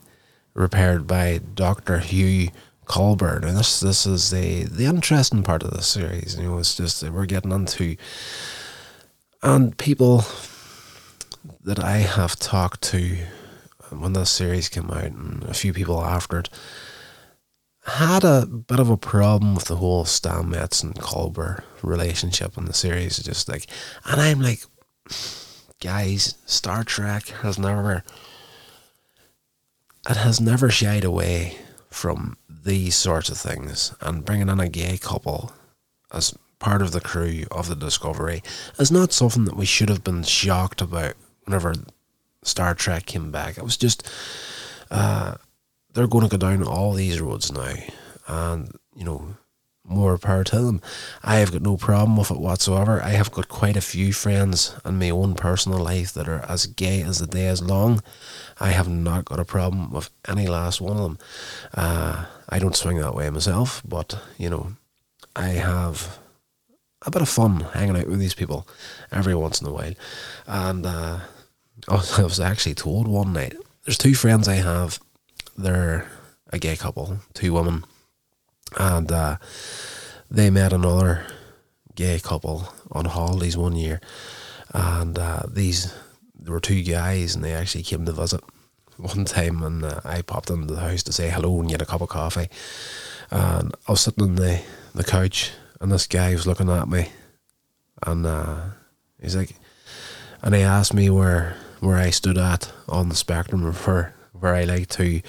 repaired 0.53 1.07
by 1.07 1.39
Doctor 1.55 1.97
Hugh 1.97 2.49
Culber. 2.89 3.45
And 3.45 3.55
this 3.55 3.79
this 3.79 4.05
is 4.05 4.31
the 4.31 4.63
the 4.63 4.85
interesting 4.85 5.43
part 5.43 5.63
of 5.63 5.71
the 5.71 5.83
series. 5.83 6.35
You 6.37 6.43
know, 6.43 6.57
it's 6.57 6.75
just 6.75 6.99
that 7.01 7.13
we're 7.13 7.25
getting 7.25 7.51
into 7.51 7.95
and 9.41 9.77
people 9.77 10.25
that 11.63 11.79
I 11.79 11.97
have 11.97 12.35
talked 12.35 12.81
to 12.83 13.17
when 13.91 14.13
this 14.13 14.29
series 14.29 14.69
came 14.69 14.91
out 14.91 15.05
and 15.05 15.43
a 15.43 15.53
few 15.53 15.71
people 15.71 16.03
after 16.03 16.39
it 16.39 16.49
had 17.85 18.23
a 18.23 18.45
bit 18.45 18.79
of 18.79 18.89
a 18.89 18.97
problem 18.97 19.55
with 19.55 19.65
the 19.65 19.77
whole 19.77 20.03
Stamets 20.03 20.83
and 20.83 20.95
Culber 20.95 21.63
relationship 21.81 22.57
in 22.57 22.65
the 22.65 22.73
series. 22.73 23.17
Just 23.17 23.47
like, 23.47 23.65
and 24.05 24.19
I'm 24.19 24.41
like, 24.41 24.61
guys, 25.79 26.35
Star 26.45 26.83
Trek 26.83 27.27
has 27.41 27.57
never 27.57 28.03
it 30.09 30.17
has 30.17 30.41
never 30.41 30.69
shied 30.69 31.03
away 31.03 31.57
from 31.89 32.37
these 32.63 32.95
sorts 32.95 33.29
of 33.29 33.37
things, 33.37 33.93
and 34.01 34.25
bringing 34.25 34.49
in 34.49 34.59
a 34.59 34.69
gay 34.69 34.97
couple 34.97 35.51
as 36.11 36.35
part 36.59 36.81
of 36.81 36.91
the 36.91 37.01
crew 37.01 37.45
of 37.51 37.69
the 37.69 37.75
Discovery 37.75 38.43
is 38.77 38.91
not 38.91 39.13
something 39.13 39.45
that 39.45 39.55
we 39.55 39.65
should 39.65 39.89
have 39.89 40.03
been 40.03 40.23
shocked 40.23 40.81
about 40.81 41.13
whenever 41.45 41.73
Star 42.43 42.75
Trek 42.75 43.05
came 43.05 43.31
back. 43.31 43.57
It 43.57 43.63
was 43.63 43.77
just 43.77 44.09
uh, 44.91 45.35
they're 45.93 46.07
going 46.07 46.27
to 46.27 46.37
go 46.37 46.37
down 46.37 46.63
all 46.63 46.93
these 46.93 47.21
roads 47.21 47.51
now, 47.51 47.73
and 48.27 48.71
you 48.95 49.05
know 49.05 49.35
more 49.89 50.17
power 50.17 50.43
to 50.45 50.59
them. 50.59 50.81
I 51.23 51.37
have 51.37 51.51
got 51.51 51.61
no 51.61 51.77
problem 51.77 52.17
with 52.17 52.31
it 52.31 52.39
whatsoever. 52.39 53.01
I 53.01 53.09
have 53.09 53.31
got 53.31 53.49
quite 53.49 53.75
a 53.75 53.81
few 53.81 54.13
friends 54.13 54.75
in 54.85 54.99
my 54.99 55.09
own 55.09 55.35
personal 55.35 55.79
life 55.79 56.13
that 56.13 56.29
are 56.29 56.45
as 56.47 56.65
gay 56.65 57.01
as 57.01 57.19
the 57.19 57.27
day 57.27 57.47
is 57.47 57.61
long. 57.61 58.01
I 58.59 58.69
have 58.69 58.87
not 58.87 59.25
got 59.25 59.39
a 59.39 59.45
problem 59.45 59.91
with 59.91 60.09
any 60.27 60.47
last 60.47 60.81
one 60.81 60.97
of 60.97 61.03
them. 61.03 61.17
Uh, 61.73 62.25
I 62.47 62.59
don't 62.59 62.75
swing 62.75 62.97
that 62.97 63.15
way 63.15 63.29
myself, 63.29 63.81
but 63.87 64.19
you 64.37 64.49
know, 64.49 64.73
I 65.35 65.49
have 65.49 66.19
a 67.03 67.11
bit 67.11 67.21
of 67.21 67.29
fun 67.29 67.61
hanging 67.73 67.97
out 67.97 68.07
with 68.07 68.19
these 68.19 68.33
people 68.33 68.67
every 69.11 69.35
once 69.35 69.61
in 69.61 69.67
a 69.67 69.71
while. 69.71 69.93
And 70.47 70.85
uh, 70.85 71.19
I 71.87 72.23
was 72.23 72.39
actually 72.39 72.75
told 72.75 73.07
one 73.07 73.33
night 73.33 73.55
there's 73.85 73.97
two 73.97 74.15
friends 74.15 74.47
I 74.47 74.55
have. 74.55 74.99
They're 75.57 76.07
a 76.51 76.59
gay 76.59 76.75
couple, 76.75 77.19
two 77.33 77.53
women 77.53 77.83
and 78.77 79.11
uh, 79.11 79.37
they 80.29 80.49
met 80.49 80.73
another 80.73 81.25
gay 81.95 82.19
couple 82.19 82.73
on 82.91 83.05
holidays 83.05 83.57
one 83.57 83.75
year, 83.75 84.01
and 84.73 85.17
uh, 85.17 85.43
these 85.47 85.93
there 86.39 86.53
were 86.53 86.59
two 86.59 86.83
guys, 86.83 87.35
and 87.35 87.43
they 87.43 87.53
actually 87.53 87.83
came 87.83 88.05
to 88.05 88.11
visit 88.11 88.41
one 88.97 89.25
time, 89.25 89.63
and 89.63 89.83
uh, 89.83 90.01
I 90.03 90.21
popped 90.21 90.49
into 90.49 90.73
the 90.73 90.79
house 90.79 91.03
to 91.03 91.13
say 91.13 91.29
hello 91.29 91.59
and 91.59 91.69
get 91.69 91.81
a 91.81 91.85
cup 91.85 92.01
of 92.01 92.09
coffee, 92.09 92.49
and 93.31 93.73
I 93.87 93.91
was 93.91 94.01
sitting 94.01 94.23
on 94.23 94.35
the 94.35 94.61
the 94.93 95.03
couch, 95.03 95.51
and 95.81 95.91
this 95.91 96.07
guy 96.07 96.33
was 96.33 96.47
looking 96.47 96.69
at 96.69 96.87
me, 96.87 97.09
and 98.03 98.25
uh, 98.25 98.61
he's 99.21 99.35
like, 99.35 99.55
and 100.41 100.55
he 100.55 100.61
asked 100.61 100.93
me 100.93 101.09
where 101.09 101.55
where 101.79 101.97
I 101.97 102.09
stood 102.09 102.37
at 102.37 102.71
on 102.87 103.09
the 103.09 103.15
spectrum 103.15 103.71
for 103.73 104.13
where 104.33 104.55
I 104.55 104.63
like 104.63 104.87
to 104.89 105.21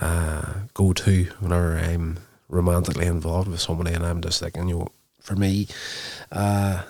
uh, 0.00 0.54
go 0.74 0.92
to 0.92 1.24
whenever 1.40 1.76
I'm 1.76 2.18
romantically 2.48 3.06
involved 3.06 3.48
with 3.48 3.60
somebody, 3.60 3.92
and 3.94 4.04
I'm 4.04 4.20
just 4.20 4.40
thinking, 4.40 4.68
you 4.68 4.78
know, 4.78 4.88
for 5.20 5.34
me, 5.36 5.66
uh, 6.32 6.82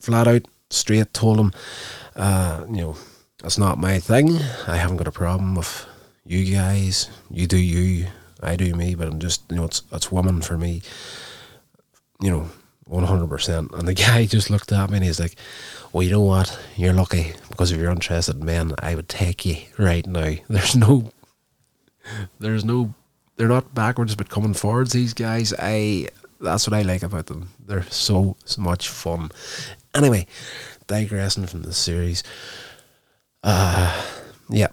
flat 0.00 0.28
out, 0.28 0.42
straight, 0.70 1.12
told 1.14 1.38
him, 1.40 1.52
uh, 2.16 2.64
you 2.68 2.82
know, 2.82 2.96
That's 3.42 3.58
not 3.58 3.78
my 3.78 4.00
thing. 4.00 4.36
I 4.66 4.76
haven't 4.76 4.96
got 4.96 5.06
a 5.06 5.12
problem 5.12 5.54
with 5.54 5.86
you 6.26 6.44
guys. 6.54 7.08
You 7.30 7.46
do 7.46 7.56
you. 7.56 8.08
I 8.42 8.56
do 8.56 8.74
me. 8.74 8.94
But 8.96 9.08
I'm 9.08 9.20
just 9.20 9.42
you 9.50 9.56
know 9.56 9.64
it's 9.64 9.82
it's 9.92 10.10
woman 10.10 10.42
for 10.42 10.58
me. 10.58 10.82
You 12.20 12.30
know, 12.30 12.50
one 12.86 13.04
hundred 13.04 13.28
percent. 13.28 13.70
And 13.74 13.86
the 13.86 13.94
guy 14.06 14.26
just 14.26 14.50
looked 14.50 14.72
at 14.72 14.90
me 14.90 14.96
and 14.96 15.04
he's 15.04 15.20
like, 15.20 15.36
"Well, 15.92 16.02
you 16.02 16.10
know 16.10 16.20
what? 16.22 16.58
You're 16.76 16.92
lucky 16.92 17.34
because 17.48 17.70
if 17.70 17.78
you're 17.78 17.92
interested 17.92 18.36
in 18.40 18.44
men, 18.44 18.72
I 18.80 18.94
would 18.96 19.08
take 19.08 19.46
you 19.46 19.56
right 19.78 20.06
now. 20.06 20.34
There's 20.48 20.74
no, 20.76 21.12
there's 22.40 22.64
no, 22.64 22.94
they're 23.38 23.48
not 23.48 23.74
backwards 23.74 24.14
but 24.16 24.28
coming 24.28 24.52
forwards. 24.52 24.92
These 24.92 25.14
guys, 25.14 25.54
I 25.58 26.08
that's 26.40 26.68
what 26.68 26.76
I 26.76 26.82
like 26.82 27.02
about 27.02 27.26
them. 27.26 27.50
They're 27.64 27.84
so, 27.84 28.36
so 28.44 28.60
much 28.60 28.88
fun. 28.88 29.30
Anyway, 29.94 30.26
digressing 30.86 31.46
from 31.46 31.62
the 31.62 31.72
series. 31.72 32.22
Uh, 33.42 34.04
yeah, 34.50 34.68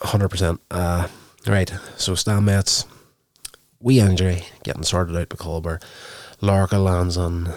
hundred 0.00 0.28
percent. 0.28 0.60
Uh, 0.70 1.08
right. 1.46 1.70
So 1.96 2.12
Stamets, 2.12 2.86
we 3.80 4.00
injury 4.00 4.44
getting 4.62 4.84
sorted 4.84 5.16
out 5.16 5.28
by 5.28 5.36
Culber. 5.36 5.82
Lorca 6.40 6.78
lands 6.78 7.16
on. 7.16 7.48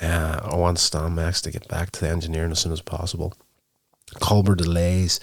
Uh, 0.00 0.40
I 0.52 0.56
want 0.56 0.78
Stamets 0.78 1.42
to 1.42 1.50
get 1.50 1.68
back 1.68 1.90
to 1.92 2.00
the 2.00 2.08
engineering 2.08 2.52
as 2.52 2.60
soon 2.60 2.72
as 2.72 2.82
possible. 2.82 3.34
Culber 4.16 4.56
delays, 4.56 5.18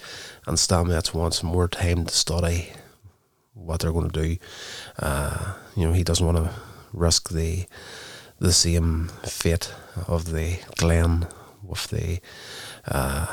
and 0.45 0.57
Stamets 0.57 1.13
wants 1.13 1.41
more 1.41 1.67
time 1.67 2.05
to 2.05 2.13
study 2.13 2.69
what 3.53 3.81
they're 3.81 3.91
going 3.91 4.09
to 4.09 4.21
do. 4.21 4.37
Uh, 4.99 5.53
you 5.75 5.85
know, 5.85 5.93
he 5.93 6.03
doesn't 6.03 6.25
want 6.25 6.37
to 6.37 6.53
risk 6.91 7.29
the 7.29 7.65
the 8.39 8.51
same 8.51 9.09
fate 9.23 9.73
of 10.07 10.31
the 10.31 10.59
Glenn 10.77 11.27
with 11.63 11.87
the 11.87 12.19
uh, 12.85 13.27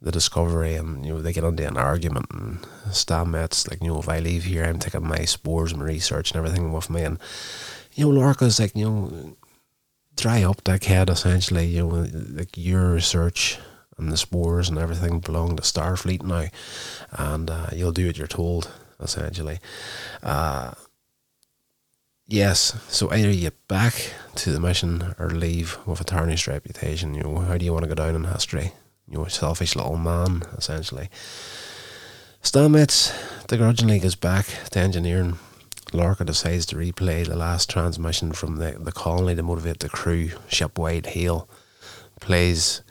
the 0.00 0.12
discovery, 0.12 0.74
and 0.74 1.04
you 1.04 1.14
know 1.14 1.22
they 1.22 1.32
get 1.32 1.44
into 1.44 1.66
an 1.66 1.76
argument, 1.76 2.26
and 2.30 2.62
Stamets 2.90 3.68
like, 3.70 3.82
you 3.82 3.88
know, 3.88 4.00
if 4.00 4.08
I 4.08 4.18
leave 4.18 4.44
here, 4.44 4.64
I'm 4.64 4.78
taking 4.78 5.06
my 5.06 5.24
spores 5.24 5.72
and 5.72 5.82
research 5.82 6.30
and 6.30 6.38
everything 6.38 6.72
with 6.72 6.90
me, 6.90 7.02
and 7.02 7.18
you 7.94 8.06
know, 8.06 8.20
Lorca's 8.20 8.58
like, 8.58 8.74
you 8.76 8.84
know, 8.84 9.36
dry 10.16 10.42
up, 10.42 10.64
dickhead. 10.64 11.10
Essentially, 11.10 11.66
you 11.66 11.86
know, 11.86 12.06
like 12.30 12.56
your 12.56 12.92
research 12.92 13.58
and 13.98 14.10
the 14.10 14.16
spores 14.16 14.68
and 14.68 14.78
everything 14.78 15.20
belong 15.20 15.56
to 15.56 15.62
Starfleet 15.62 16.22
now, 16.22 16.48
and 17.12 17.50
uh, 17.50 17.66
you'll 17.72 17.92
do 17.92 18.06
what 18.06 18.18
you're 18.18 18.26
told. 18.26 18.70
Essentially, 19.02 19.58
uh, 20.22 20.72
yes. 22.26 22.74
So 22.88 23.10
either 23.12 23.30
you 23.30 23.50
back 23.68 24.12
to 24.36 24.52
the 24.52 24.60
mission 24.60 25.14
or 25.18 25.30
leave 25.30 25.76
with 25.86 26.00
a 26.00 26.04
tarnished 26.04 26.46
reputation. 26.46 27.14
You 27.14 27.24
know, 27.24 27.38
how 27.40 27.58
do 27.58 27.64
you 27.64 27.72
want 27.72 27.84
to 27.84 27.88
go 27.88 27.94
down 27.94 28.14
in 28.14 28.24
history? 28.24 28.72
You're 29.08 29.26
a 29.26 29.30
selfish 29.30 29.76
little 29.76 29.96
man, 29.96 30.42
essentially. 30.56 31.10
Stamets 32.42 33.12
begrudgingly 33.48 33.98
goes 33.98 34.14
back 34.14 34.46
to 34.70 34.80
engineering. 34.80 35.38
Lorca 35.92 36.24
decides 36.24 36.66
to 36.66 36.76
replay 36.76 37.26
the 37.26 37.36
last 37.36 37.68
transmission 37.68 38.32
from 38.32 38.56
the, 38.56 38.72
the 38.72 38.92
colony 38.92 39.36
to 39.36 39.42
motivate 39.42 39.80
the 39.80 39.88
crew. 39.88 40.28
Shipwide 40.48 41.06
Hail 41.06 41.48
plays 42.20 42.82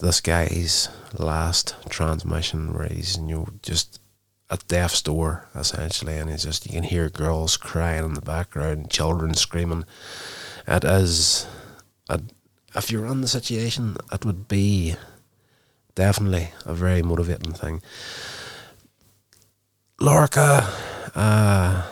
this 0.00 0.20
guy's 0.20 0.88
last 1.16 1.76
transmission 1.88 2.74
where 2.74 2.88
he's 2.88 3.16
you 3.16 3.22
know 3.22 3.48
just 3.62 4.00
at 4.52 4.68
death's 4.68 5.00
door 5.00 5.48
essentially, 5.54 6.18
and 6.18 6.30
it's 6.30 6.44
just 6.44 6.66
you 6.66 6.72
can 6.72 6.82
hear 6.82 7.08
girls 7.08 7.56
crying 7.56 8.04
in 8.04 8.14
the 8.14 8.20
background, 8.20 8.90
children 8.90 9.32
screaming. 9.32 9.84
It 10.68 10.84
is, 10.84 11.46
a, 12.10 12.20
if 12.74 12.90
you're 12.90 13.06
in 13.06 13.22
the 13.22 13.28
situation, 13.28 13.96
it 14.12 14.26
would 14.26 14.46
be 14.48 14.94
definitely 15.94 16.50
a 16.66 16.74
very 16.74 17.02
motivating 17.02 17.54
thing. 17.54 17.82
Lorca 19.98 20.68
uh, 21.14 21.86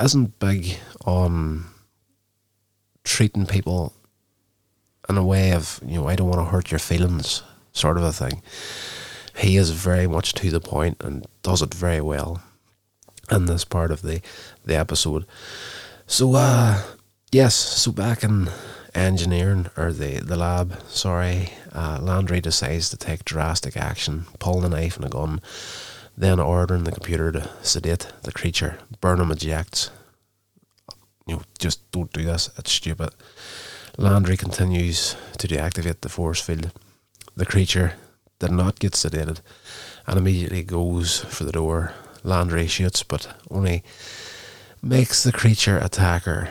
isn't 0.00 0.38
big 0.38 0.78
on 1.04 1.64
treating 3.02 3.46
people 3.46 3.94
in 5.08 5.18
a 5.18 5.24
way 5.24 5.52
of, 5.52 5.80
you 5.84 5.96
know, 5.96 6.06
I 6.06 6.14
don't 6.14 6.28
want 6.28 6.40
to 6.40 6.44
hurt 6.44 6.70
your 6.70 6.78
feelings 6.78 7.42
sort 7.72 7.96
of 7.96 8.04
a 8.04 8.12
thing. 8.12 8.42
He 9.40 9.56
is 9.56 9.70
very 9.70 10.06
much 10.06 10.34
to 10.34 10.50
the 10.50 10.60
point 10.60 10.98
and 11.00 11.26
does 11.42 11.62
it 11.62 11.72
very 11.72 12.02
well 12.02 12.42
in 13.30 13.46
this 13.46 13.64
part 13.64 13.90
of 13.90 14.02
the, 14.02 14.20
the 14.66 14.76
episode. 14.76 15.24
So, 16.06 16.34
uh, 16.34 16.82
yes, 17.32 17.54
so 17.54 17.90
back 17.90 18.22
in 18.22 18.50
engineering, 18.94 19.68
or 19.78 19.92
the, 19.92 20.18
the 20.18 20.36
lab, 20.36 20.78
sorry, 20.88 21.54
uh, 21.72 21.98
Landry 22.02 22.42
decides 22.42 22.90
to 22.90 22.98
take 22.98 23.24
drastic 23.24 23.78
action, 23.78 24.26
pulling 24.38 24.64
a 24.64 24.68
knife 24.68 24.96
and 24.96 25.06
a 25.06 25.08
gun, 25.08 25.40
then 26.18 26.38
ordering 26.38 26.84
the 26.84 26.92
computer 26.92 27.32
to 27.32 27.50
sedate 27.62 28.08
the 28.24 28.32
creature. 28.32 28.78
Burnham 29.00 29.30
ejects. 29.30 29.90
You 31.26 31.36
know, 31.36 31.42
just 31.58 31.90
don't 31.92 32.12
do 32.12 32.24
this, 32.24 32.50
it's 32.58 32.72
stupid. 32.72 33.10
Landry 33.96 34.36
continues 34.36 35.16
to 35.38 35.48
deactivate 35.48 36.02
the 36.02 36.10
force 36.10 36.42
field. 36.42 36.72
The 37.36 37.46
creature 37.46 37.94
did 38.40 38.50
not 38.50 38.80
get 38.80 38.92
sedated 38.94 39.40
and 40.06 40.18
immediately 40.18 40.64
goes 40.64 41.20
for 41.20 41.44
the 41.44 41.52
door. 41.52 41.92
Landry 42.24 42.66
shoots, 42.66 43.02
but 43.02 43.28
only 43.50 43.82
makes 44.82 45.22
the 45.22 45.32
creature 45.32 45.78
attack 45.78 46.24
her. 46.24 46.48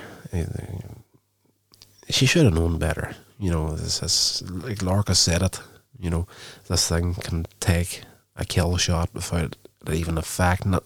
She 2.10 2.26
should 2.26 2.46
have 2.46 2.54
known 2.54 2.80
better. 2.80 3.16
You 3.40 3.52
know, 3.52 3.76
this 3.76 4.02
is 4.02 4.44
like 4.50 4.82
Lorca 4.82 5.14
said 5.14 5.42
it. 5.42 5.60
You 6.00 6.10
know, 6.10 6.28
this 6.68 6.88
thing 6.88 7.16
can 7.16 7.46
take 7.60 8.02
a 8.36 8.46
kill 8.46 8.78
shot 8.78 9.10
without 9.14 9.58
even 9.92 10.18
affecting 10.18 10.74
it. 10.74 10.84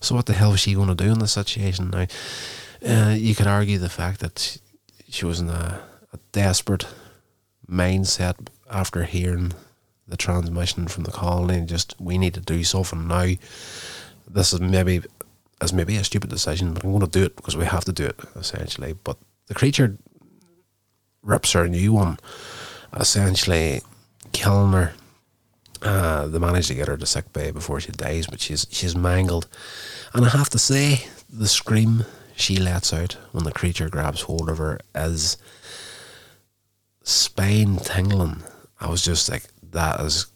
So 0.00 0.14
what 0.14 0.26
the 0.26 0.34
hell 0.34 0.50
was 0.50 0.60
she 0.60 0.74
going 0.74 0.88
to 0.88 0.94
do 0.94 1.12
in 1.12 1.18
this 1.18 1.32
situation 1.32 1.90
now? 1.90 2.06
Uh, 2.86 3.14
you 3.16 3.34
could 3.34 3.46
argue 3.46 3.78
the 3.78 3.88
fact 3.88 4.20
that 4.20 4.58
she 5.08 5.24
was 5.24 5.40
in 5.40 5.48
a, 5.48 5.80
a 6.12 6.18
desperate 6.32 6.86
mindset 7.66 8.48
after 8.70 9.04
hearing 9.04 9.52
the 10.06 10.16
transmission 10.16 10.86
from 10.86 11.04
the 11.04 11.10
colony 11.10 11.58
and 11.58 11.68
just 11.68 11.94
we 12.00 12.18
need 12.18 12.34
to 12.34 12.40
do 12.40 12.62
something 12.64 13.08
now. 13.08 13.32
This 14.28 14.52
is 14.52 14.60
maybe 14.60 15.02
as 15.60 15.72
maybe 15.72 15.96
a 15.96 16.04
stupid 16.04 16.30
decision, 16.30 16.74
but 16.74 16.84
I'm 16.84 16.90
going 16.90 17.00
to 17.00 17.06
do 17.06 17.24
it 17.24 17.36
because 17.36 17.56
we 17.56 17.64
have 17.64 17.84
to 17.84 17.92
do 17.92 18.04
it 18.04 18.20
essentially. 18.36 18.94
But 19.04 19.16
the 19.46 19.54
creature 19.54 19.96
rips 21.22 21.52
her 21.52 21.64
a 21.64 21.68
new 21.68 21.92
one, 21.92 22.18
essentially 22.94 23.80
killing 24.32 24.72
her. 24.72 24.94
Uh, 25.80 26.26
they 26.26 26.38
manage 26.38 26.68
to 26.68 26.74
get 26.74 26.88
her 26.88 26.96
to 26.96 27.06
sick 27.06 27.32
bay 27.32 27.50
before 27.50 27.80
she 27.80 27.92
dies, 27.92 28.26
but 28.26 28.40
she's 28.40 28.66
she's 28.70 28.96
mangled. 28.96 29.48
And 30.14 30.24
I 30.24 30.30
have 30.30 30.48
to 30.50 30.58
say, 30.58 31.06
the 31.28 31.48
scream 31.48 32.04
she 32.36 32.56
lets 32.56 32.92
out 32.92 33.16
when 33.32 33.44
the 33.44 33.52
creature 33.52 33.88
grabs 33.88 34.22
hold 34.22 34.48
of 34.48 34.58
her 34.58 34.80
is 34.94 35.36
spine 37.02 37.76
tingling. 37.76 38.42
I 38.80 38.88
was 38.88 39.04
just 39.04 39.28
like, 39.28 39.44
that 39.74 40.00
is. 40.00 40.26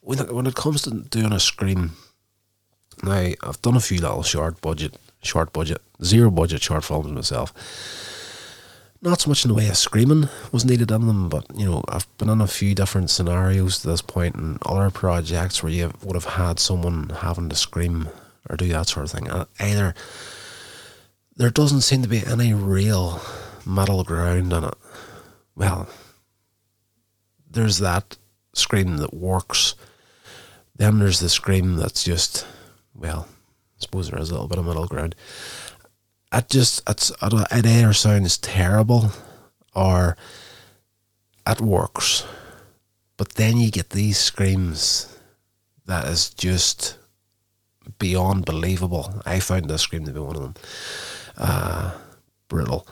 When 0.00 0.18
it, 0.18 0.34
when 0.34 0.46
it 0.46 0.54
comes 0.54 0.82
to 0.82 0.90
doing 0.90 1.32
a 1.32 1.40
scream, 1.40 1.92
now 3.02 3.30
I've 3.42 3.62
done 3.62 3.76
a 3.76 3.80
few 3.80 4.00
little 4.00 4.22
short 4.22 4.60
budget, 4.60 4.96
short 5.22 5.52
budget, 5.52 5.80
zero 6.02 6.30
budget 6.30 6.62
short 6.62 6.84
films 6.84 7.12
myself. 7.12 7.52
Not 9.00 9.20
so 9.20 9.30
much 9.30 9.44
in 9.44 9.48
the 9.48 9.54
way 9.54 9.68
of 9.68 9.76
screaming 9.76 10.28
was 10.52 10.64
needed 10.64 10.92
in 10.92 11.06
them, 11.08 11.28
but 11.28 11.44
you 11.56 11.66
know 11.66 11.82
I've 11.88 12.06
been 12.18 12.28
in 12.28 12.40
a 12.40 12.46
few 12.46 12.74
different 12.74 13.10
scenarios 13.10 13.80
to 13.80 13.88
this 13.88 14.02
point 14.02 14.36
in 14.36 14.58
other 14.64 14.90
projects 14.90 15.62
where 15.62 15.72
you 15.72 15.92
would 16.04 16.14
have 16.14 16.36
had 16.36 16.60
someone 16.60 17.10
having 17.20 17.48
to 17.48 17.56
scream 17.56 18.08
or 18.48 18.56
do 18.56 18.68
that 18.68 18.88
sort 18.88 19.06
of 19.06 19.10
thing. 19.10 19.28
And 19.28 19.46
either 19.58 19.94
there 21.36 21.50
doesn't 21.50 21.80
seem 21.80 22.02
to 22.02 22.08
be 22.08 22.24
any 22.24 22.54
real 22.54 23.20
middle 23.66 24.04
ground 24.04 24.52
in 24.52 24.64
it. 24.64 24.74
Well, 25.56 25.88
there's 27.52 27.78
that 27.78 28.16
scream 28.54 28.98
that 28.98 29.14
works. 29.14 29.74
Then 30.76 30.98
there's 30.98 31.20
the 31.20 31.28
scream 31.28 31.76
that's 31.76 32.04
just, 32.04 32.46
well, 32.94 33.28
I 33.30 33.80
suppose 33.80 34.10
there 34.10 34.20
is 34.20 34.30
a 34.30 34.34
little 34.34 34.48
bit 34.48 34.58
of 34.58 34.66
middle 34.66 34.86
ground. 34.86 35.14
It 36.32 36.48
just, 36.48 36.82
it's, 36.88 37.10
it 37.22 37.66
either 37.66 37.92
sounds 37.92 38.38
terrible 38.38 39.12
or 39.74 40.16
it 41.46 41.60
works. 41.60 42.24
But 43.16 43.34
then 43.34 43.58
you 43.58 43.70
get 43.70 43.90
these 43.90 44.18
screams 44.18 45.16
that 45.86 46.06
is 46.06 46.30
just 46.30 46.98
beyond 47.98 48.44
believable. 48.44 49.22
I 49.26 49.40
found 49.40 49.68
this 49.68 49.82
scream 49.82 50.04
to 50.06 50.12
be 50.12 50.20
one 50.20 50.36
of 50.36 50.42
them. 50.42 50.54
Uh, 51.36 51.92
brutal. 52.48 52.86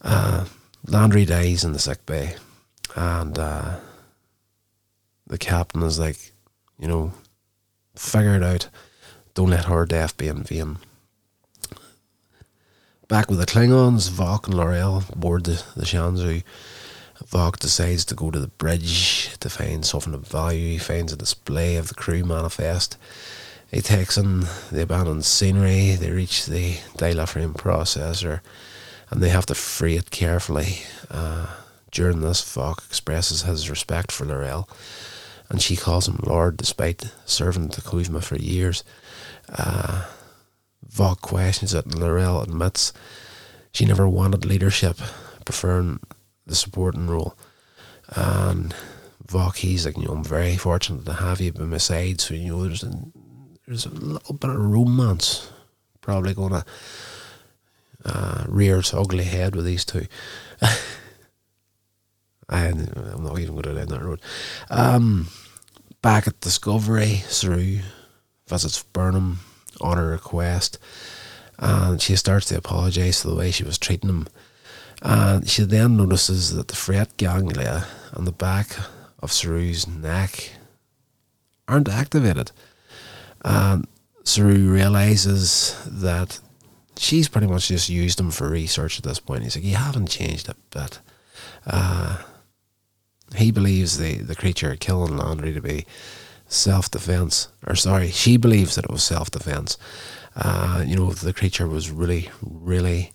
Uh, 0.00 0.46
Landry 0.86 1.24
dies 1.24 1.64
in 1.64 1.72
the 1.72 1.78
sick 1.78 2.04
bay, 2.06 2.34
and 2.96 3.38
uh, 3.38 3.76
the 5.32 5.38
captain 5.38 5.82
is 5.82 5.98
like, 5.98 6.34
you 6.78 6.86
know, 6.86 7.10
figure 7.96 8.36
it 8.36 8.42
out. 8.42 8.68
Don't 9.32 9.48
let 9.48 9.64
her 9.64 9.86
death 9.86 10.14
be 10.18 10.28
in 10.28 10.42
vain. 10.42 10.76
Back 13.08 13.30
with 13.30 13.38
the 13.38 13.46
Klingons, 13.46 14.10
Voq 14.10 14.44
and 14.44 14.54
L'Rell 14.54 15.04
board 15.16 15.44
the, 15.44 15.64
the 15.74 15.86
Shenzhou. 15.86 16.42
Voq 17.24 17.58
decides 17.58 18.04
to 18.04 18.14
go 18.14 18.30
to 18.30 18.38
the 18.38 18.48
bridge 18.48 19.38
to 19.38 19.48
find 19.48 19.86
something 19.86 20.12
of 20.12 20.28
value. 20.28 20.72
He 20.72 20.78
finds 20.78 21.14
a 21.14 21.16
display 21.16 21.76
of 21.76 21.88
the 21.88 21.94
crew 21.94 22.24
manifest. 22.24 22.98
He 23.70 23.80
takes 23.80 24.18
in 24.18 24.40
the 24.70 24.82
abandoned 24.82 25.24
scenery. 25.24 25.94
They 25.94 26.10
reach 26.10 26.44
the 26.44 26.74
dilithium 26.98 27.54
processor 27.54 28.40
and 29.08 29.22
they 29.22 29.30
have 29.30 29.46
to 29.46 29.54
free 29.54 29.96
it 29.96 30.10
carefully. 30.10 30.80
Uh, 31.10 31.46
during 31.90 32.20
this, 32.20 32.42
Voq 32.42 32.84
expresses 32.86 33.44
his 33.44 33.70
respect 33.70 34.12
for 34.12 34.26
L'Rell 34.26 34.68
and 35.52 35.60
she 35.60 35.76
calls 35.76 36.08
him 36.08 36.18
Lord 36.24 36.56
despite 36.56 37.12
serving 37.26 37.68
the 37.68 37.82
Kuvma 37.82 38.24
for 38.24 38.36
years. 38.36 38.82
Uh, 39.50 40.06
Voq 40.90 41.20
questions 41.20 41.74
and 41.74 41.94
L'Rell 41.94 42.40
admits 42.40 42.92
she 43.70 43.84
never 43.84 44.08
wanted 44.08 44.46
leadership, 44.46 44.96
preferring 45.44 46.00
the 46.46 46.54
supporting 46.54 47.06
role. 47.06 47.36
And 48.08 48.74
Voq, 49.26 49.56
he's 49.56 49.84
like, 49.84 49.98
you 49.98 50.06
know, 50.06 50.12
I'm 50.12 50.24
very 50.24 50.56
fortunate 50.56 51.04
to 51.04 51.12
have 51.12 51.40
you 51.42 51.52
by 51.52 51.64
my 51.64 51.76
side. 51.76 52.22
So, 52.22 52.32
you 52.32 52.52
know, 52.52 52.64
there's 52.64 52.82
a, 52.82 52.92
there's 53.66 53.84
a 53.84 53.90
little 53.90 54.34
bit 54.34 54.50
of 54.50 54.56
romance 54.56 55.50
probably 56.00 56.32
going 56.32 56.52
to 56.52 56.64
uh, 58.06 58.44
rear 58.48 58.78
its 58.78 58.94
ugly 58.94 59.24
head 59.24 59.54
with 59.54 59.66
these 59.66 59.84
two. 59.84 60.06
I, 62.52 62.66
I'm 62.66 63.24
not 63.24 63.38
even 63.38 63.54
going 63.54 63.62
to 63.62 63.74
down 63.74 63.86
that 63.88 64.02
road. 64.02 64.20
Um, 64.70 65.28
back 66.02 66.26
at 66.26 66.40
Discovery, 66.40 67.22
Saru 67.28 67.78
visits 68.48 68.82
Burnham 68.82 69.40
on 69.80 69.96
her 69.96 70.08
request 70.08 70.78
and 71.58 72.02
she 72.02 72.16
starts 72.16 72.46
to 72.46 72.58
apologise 72.58 73.22
for 73.22 73.28
the 73.28 73.36
way 73.36 73.50
she 73.50 73.62
was 73.64 73.78
treating 73.78 74.10
him. 74.10 74.26
And 75.00 75.48
she 75.48 75.62
then 75.62 75.96
notices 75.96 76.54
that 76.54 76.68
the 76.68 76.76
fret 76.76 77.16
ganglia 77.16 77.86
on 78.14 78.24
the 78.24 78.32
back 78.32 78.76
of 79.20 79.32
Saru's 79.32 79.86
neck 79.86 80.52
aren't 81.68 81.88
activated. 81.88 82.50
And 83.44 83.86
Saru 84.24 84.70
realizes 84.72 85.76
that 85.86 86.40
she's 86.96 87.28
pretty 87.28 87.46
much 87.46 87.68
just 87.68 87.88
used 87.88 88.18
him 88.18 88.32
for 88.32 88.48
research 88.48 88.98
at 88.98 89.04
this 89.04 89.20
point. 89.20 89.44
He's 89.44 89.56
like, 89.56 89.64
You 89.64 89.76
haven't 89.76 90.08
changed 90.08 90.48
a 90.48 90.56
bit. 90.70 90.98
Uh, 91.64 92.18
he 93.36 93.50
believes 93.50 93.98
the, 93.98 94.16
the 94.16 94.34
creature 94.34 94.76
killing 94.76 95.16
Landry 95.16 95.52
to 95.52 95.60
be 95.60 95.86
self 96.46 96.90
defense. 96.90 97.48
Or, 97.66 97.74
sorry, 97.74 98.10
she 98.10 98.36
believes 98.36 98.74
that 98.74 98.84
it 98.84 98.90
was 98.90 99.02
self 99.02 99.30
defense. 99.30 99.78
Uh, 100.34 100.84
you 100.86 100.96
know, 100.96 101.10
the 101.12 101.32
creature 101.32 101.66
was 101.66 101.90
really, 101.90 102.30
really 102.42 103.12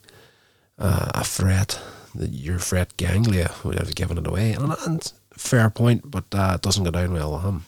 uh, 0.78 1.12
a 1.16 1.24
threat, 1.24 1.80
your 2.16 2.60
fret 2.60 2.96
ganglia 2.98 3.52
would 3.64 3.78
have 3.80 3.96
given 3.96 4.18
it 4.18 4.28
away. 4.28 4.54
And, 4.54 4.74
and 4.86 5.12
fair 5.32 5.70
point, 5.70 6.10
but 6.10 6.26
uh, 6.34 6.54
it 6.56 6.62
doesn't 6.62 6.84
go 6.84 6.92
down 6.92 7.14
well 7.14 7.34
with 7.34 7.44
him. 7.44 7.66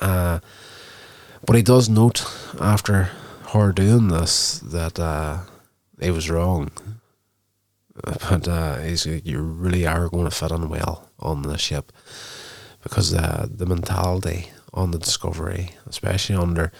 Uh, 0.00 0.40
but 1.46 1.56
he 1.56 1.62
does 1.62 1.88
note 1.88 2.24
after 2.60 3.10
her 3.48 3.72
doing 3.72 4.08
this 4.08 4.58
that 4.60 4.98
uh, 4.98 5.38
he 6.00 6.10
was 6.10 6.30
wrong. 6.30 6.70
But 8.02 8.48
uh, 8.48 8.78
he's 8.78 9.04
you 9.04 9.40
really 9.40 9.86
are 9.86 10.08
going 10.08 10.24
to 10.24 10.30
fit 10.30 10.52
in 10.52 10.68
well 10.68 11.09
on 11.20 11.42
the 11.42 11.58
ship 11.58 11.92
because 12.82 13.14
uh, 13.14 13.46
the 13.50 13.66
mentality 13.66 14.50
on 14.72 14.90
the 14.90 14.98
Discovery, 14.98 15.70
especially 15.86 16.36
under 16.36 16.72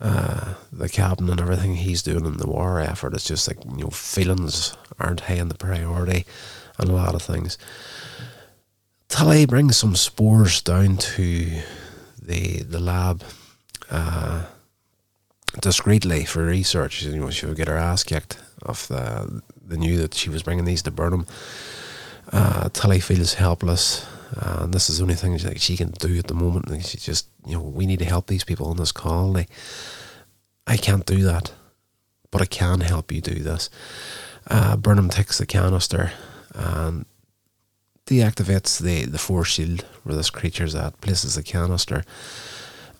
uh, 0.00 0.54
the 0.72 0.88
captain 0.88 1.28
and 1.28 1.40
everything 1.40 1.76
he's 1.76 2.02
doing 2.02 2.24
in 2.24 2.36
the 2.36 2.46
war 2.46 2.80
effort, 2.80 3.14
it's 3.14 3.26
just 3.26 3.48
like 3.48 3.58
you 3.64 3.84
know 3.84 3.90
feelings 3.90 4.76
aren't 4.98 5.20
high 5.20 5.34
in 5.34 5.48
the 5.48 5.54
priority, 5.54 6.24
and 6.78 6.88
a 6.88 6.92
lot 6.92 7.14
of 7.14 7.22
things. 7.22 7.58
Tilly 9.08 9.46
brings 9.46 9.76
some 9.76 9.96
spores 9.96 10.60
down 10.60 10.98
to 10.98 11.62
the 12.22 12.62
the 12.62 12.78
lab 12.78 13.24
uh, 13.90 14.44
discreetly 15.60 16.24
for 16.24 16.44
research. 16.44 17.02
You 17.02 17.18
know, 17.18 17.30
she 17.30 17.46
would 17.46 17.56
get 17.56 17.68
her 17.68 17.76
ass 17.76 18.04
kicked 18.04 18.38
of 18.62 18.86
the 18.88 19.42
they 19.68 19.76
knew 19.76 19.98
that 19.98 20.14
she 20.14 20.30
was 20.30 20.42
bringing 20.42 20.64
these 20.64 20.82
to 20.82 20.90
Burnham. 20.90 21.26
Uh, 22.32 22.68
Tilly 22.72 23.00
feels 23.00 23.34
helpless, 23.34 24.06
uh, 24.36 24.60
and 24.62 24.74
this 24.74 24.90
is 24.90 24.98
the 24.98 25.04
only 25.04 25.14
thing 25.14 25.38
she, 25.38 25.54
she 25.58 25.76
can 25.76 25.90
do 25.92 26.18
at 26.18 26.26
the 26.26 26.34
moment. 26.34 26.68
And 26.68 26.84
she 26.84 26.98
just, 26.98 27.28
you 27.46 27.54
know, 27.54 27.62
we 27.62 27.86
need 27.86 28.00
to 28.00 28.04
help 28.04 28.26
these 28.26 28.44
people 28.44 28.66
on 28.66 28.76
this 28.76 28.92
colony. 28.92 29.46
I 30.66 30.76
can't 30.76 31.06
do 31.06 31.22
that, 31.22 31.52
but 32.30 32.42
I 32.42 32.46
can 32.46 32.80
help 32.80 33.10
you 33.10 33.20
do 33.20 33.36
this. 33.36 33.70
Uh, 34.46 34.76
Burnham 34.76 35.08
takes 35.08 35.38
the 35.38 35.46
canister 35.46 36.12
and 36.54 37.06
deactivates 38.06 38.80
the, 38.80 39.04
the 39.04 39.18
force 39.18 39.48
shield 39.48 39.84
where 40.02 40.16
this 40.16 40.30
creature's 40.30 40.74
at, 40.74 41.00
places 41.00 41.34
the 41.34 41.42
canister, 41.42 42.04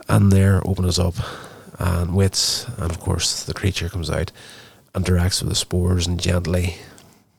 and 0.08 0.32
there 0.32 0.66
opens 0.66 0.98
up 0.98 1.14
and 1.78 2.14
waits. 2.14 2.66
And 2.78 2.90
of 2.90 3.00
course, 3.00 3.44
the 3.44 3.54
creature 3.54 3.88
comes 3.88 4.10
out, 4.10 4.32
interacts 4.94 5.42
with 5.42 5.50
the 5.50 5.54
spores, 5.54 6.06
and 6.06 6.20
gently, 6.20 6.76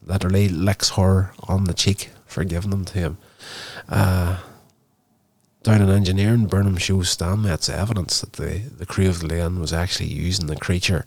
literally 0.10 0.50
licks 0.50 0.92
her 0.92 1.32
on 1.48 1.66
the 1.66 1.74
cheek 1.74 2.10
for 2.26 2.44
giving 2.44 2.72
them 2.72 2.86
to 2.86 2.98
him. 2.98 3.18
Uh, 3.88 4.40
down 5.62 5.82
in 5.82 5.90
engineering, 5.90 6.46
Burnham 6.46 6.78
shows 6.78 7.16
Stamets 7.16 7.70
evidence 7.70 8.22
that 8.22 8.34
the, 8.34 8.60
the 8.78 8.86
crew 8.86 9.10
of 9.10 9.20
the 9.20 9.28
Lane 9.28 9.60
was 9.60 9.74
actually 9.74 10.08
using 10.08 10.48
the 10.48 10.56
creature 10.56 11.06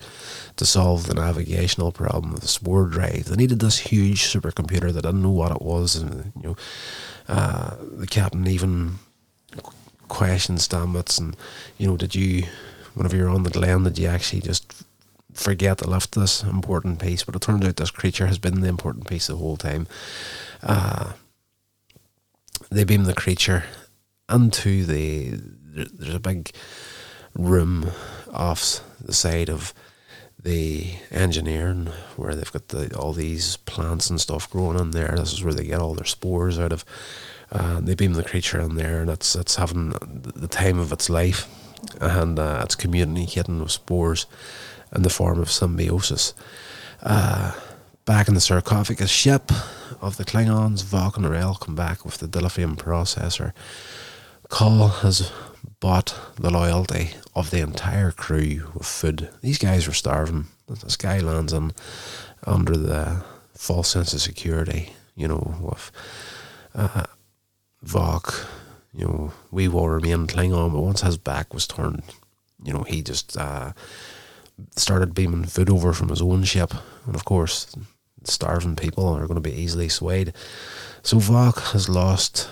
to 0.57 0.67
solve 0.67 1.07
the 1.07 1.15
navigational 1.15 1.91
problem 1.91 2.35
of 2.35 2.41
the 2.41 2.49
spore 2.49 2.87
drive. 2.87 3.25
They 3.25 3.37
needed 3.37 3.61
this 3.61 3.79
huge 3.79 4.23
supercomputer. 4.23 4.93
They 4.93 5.01
didn't 5.01 5.23
know 5.23 5.31
what 5.31 5.53
it 5.53 5.63
was, 5.63 5.97
and 5.97 6.33
you 6.37 6.43
know, 6.43 6.57
uh, 7.29 7.77
the 7.81 8.07
captain 8.07 8.47
even 8.47 8.99
questioned 10.09 10.59
Stamets, 10.59 11.19
and 11.19 11.35
you 11.79 11.89
know, 11.89 11.97
did 11.97 12.15
you, 12.15 12.45
whenever 12.93 13.17
you're 13.17 13.31
on 13.31 13.45
the 13.45 13.51
Glenn, 13.51 13.85
did 13.85 13.99
you 13.99 14.09
actually 14.09 14.43
just 14.43 14.85
forget 15.35 15.79
to 15.79 15.89
left 15.89 16.15
this 16.15 16.43
important 16.43 17.01
piece? 17.01 17.25
But 17.25 17.37
it 17.37 17.43
turns 17.43 17.65
out 17.65 17.77
this 17.77 17.91
creature 17.91 18.27
has 18.27 18.39
been 18.39 18.61
the 18.61 18.69
important 18.69 19.07
piece 19.07 19.27
the 19.27 19.37
whole 19.37 19.57
time. 19.57 19.87
Uh, 20.63 21.13
they 22.71 22.85
beam 22.85 23.05
the 23.05 23.15
creature 23.15 23.65
into 24.31 24.85
the 24.85 25.39
there's 25.75 26.15
a 26.15 26.21
big 26.21 26.51
room 27.35 27.91
off 28.33 28.81
the 29.01 29.13
side 29.13 29.49
of 29.49 29.73
the 30.43 30.95
engineering 31.11 31.87
where 32.17 32.35
they've 32.35 32.53
got 32.53 32.69
the, 32.69 32.95
all 32.97 33.13
these 33.13 33.57
plants 33.59 34.11
and 34.11 34.21
stuff 34.21 34.51
growing 34.51 34.79
in 34.79 34.91
there. 34.91 35.15
This 35.17 35.33
is 35.33 35.45
where 35.45 35.55
they 35.55 35.65
get 35.65 35.81
all 35.81 35.95
their 35.95 36.05
spores 36.05 36.59
out 36.59 36.73
of. 36.73 36.85
Uh, 37.51 37.81
they 37.81 37.95
beam 37.95 38.15
the 38.15 38.25
creature 38.25 38.61
in 38.61 38.75
there, 38.77 39.03
and 39.03 39.11
it's 39.11 39.37
it's 39.37 39.57
having 39.57 39.91
the 39.91 40.49
time 40.49 40.79
of 40.79 40.93
its 40.93 41.11
life, 41.11 41.47
and 42.01 42.39
uh, 42.39 42.61
it's 42.65 42.75
communicating 42.75 43.61
with 43.61 43.71
spores 43.71 44.27
in 44.95 45.03
the 45.03 45.11
form 45.11 45.41
of 45.41 45.51
symbiosis. 45.51 46.35
Uh, 47.03 47.53
back 48.05 48.29
in 48.29 48.35
the 48.35 48.41
sarcophagus 48.41 49.11
ship 49.11 49.51
of 50.01 50.17
the 50.17 50.25
Klingons, 50.25 50.83
Voq 50.83 51.17
and 51.17 51.27
L'Rell 51.27 51.55
come 51.55 51.75
back 51.75 52.05
with 52.05 52.19
the 52.19 52.29
dilithium 52.29 52.77
processor 52.77 53.53
Kol 54.53 54.89
has 54.89 55.33
bought 55.81 56.15
the 56.37 56.51
loyalty 56.51 57.13
of 57.35 57.51
the 57.51 57.61
entire 57.61 58.11
crew 58.11 58.71
with 58.75 58.87
food. 58.87 59.31
These 59.41 59.57
guys 59.57 59.87
were 59.87 59.95
starving. 59.95 60.45
This 60.69 60.97
guy 60.97 61.21
lands 61.21 61.55
in 61.55 61.73
under 62.47 62.77
the 62.77 63.25
false 63.57 63.89
sense 63.89 64.13
of 64.13 64.21
security, 64.21 64.93
you 65.17 65.27
know, 65.27 65.55
with 65.59 65.91
uh, 66.75 67.07
you 68.95 69.07
know, 69.07 69.33
we 69.51 69.69
will 69.69 69.89
remain 69.89 70.27
Klingon, 70.27 70.73
but 70.73 70.81
once 70.81 71.01
his 71.01 71.17
back 71.17 71.55
was 71.55 71.67
turned, 71.67 72.03
you 72.63 72.75
know, 72.75 72.83
he 72.83 73.01
just 73.01 73.35
uh, 73.39 73.73
started 74.77 75.15
beaming 75.15 75.45
food 75.45 75.71
over 75.71 75.93
from 75.93 76.09
his 76.09 76.23
own 76.23 76.45
ship. 76.45 76.73
And 77.07 77.15
of 77.15 77.25
course, 77.25 77.75
starving 78.25 78.77
people 78.77 79.09
are 79.09 79.27
going 79.27 79.43
to 79.43 79.51
be 79.51 79.55
easily 79.55 79.89
swayed. 79.89 80.33
So 81.03 81.19
Voq 81.19 81.73
has 81.73 81.89
lost 81.89 82.49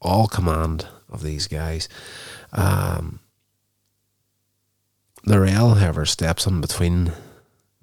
all 0.00 0.26
command 0.26 0.86
of 1.08 1.22
these 1.22 1.46
guys. 1.46 1.88
Um, 2.52 3.20
L'Rell, 5.24 5.74
however, 5.74 6.04
steps 6.04 6.46
in 6.46 6.60
between 6.60 7.12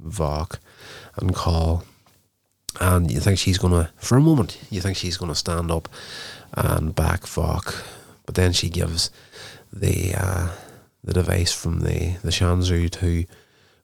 Voq 0.01 0.59
and 1.15 1.33
Kol. 1.33 1.83
And 2.79 3.11
you 3.11 3.19
think 3.19 3.39
she's 3.39 3.57
going 3.57 3.73
to, 3.73 3.91
for 3.97 4.17
a 4.17 4.21
moment, 4.21 4.57
you 4.69 4.79
think 4.81 4.95
she's 4.95 5.17
going 5.17 5.31
to 5.31 5.35
stand 5.35 5.71
up 5.71 5.89
and 6.53 6.93
back 6.93 7.21
Voq. 7.21 7.83
But 8.25 8.35
then 8.35 8.53
she 8.53 8.69
gives 8.69 9.09
the 9.71 10.13
uh, 10.15 10.49
the 11.03 11.13
device 11.13 11.51
from 11.53 11.79
the, 11.79 12.17
the 12.23 12.29
Shenzhou 12.31 12.89
to 12.89 13.25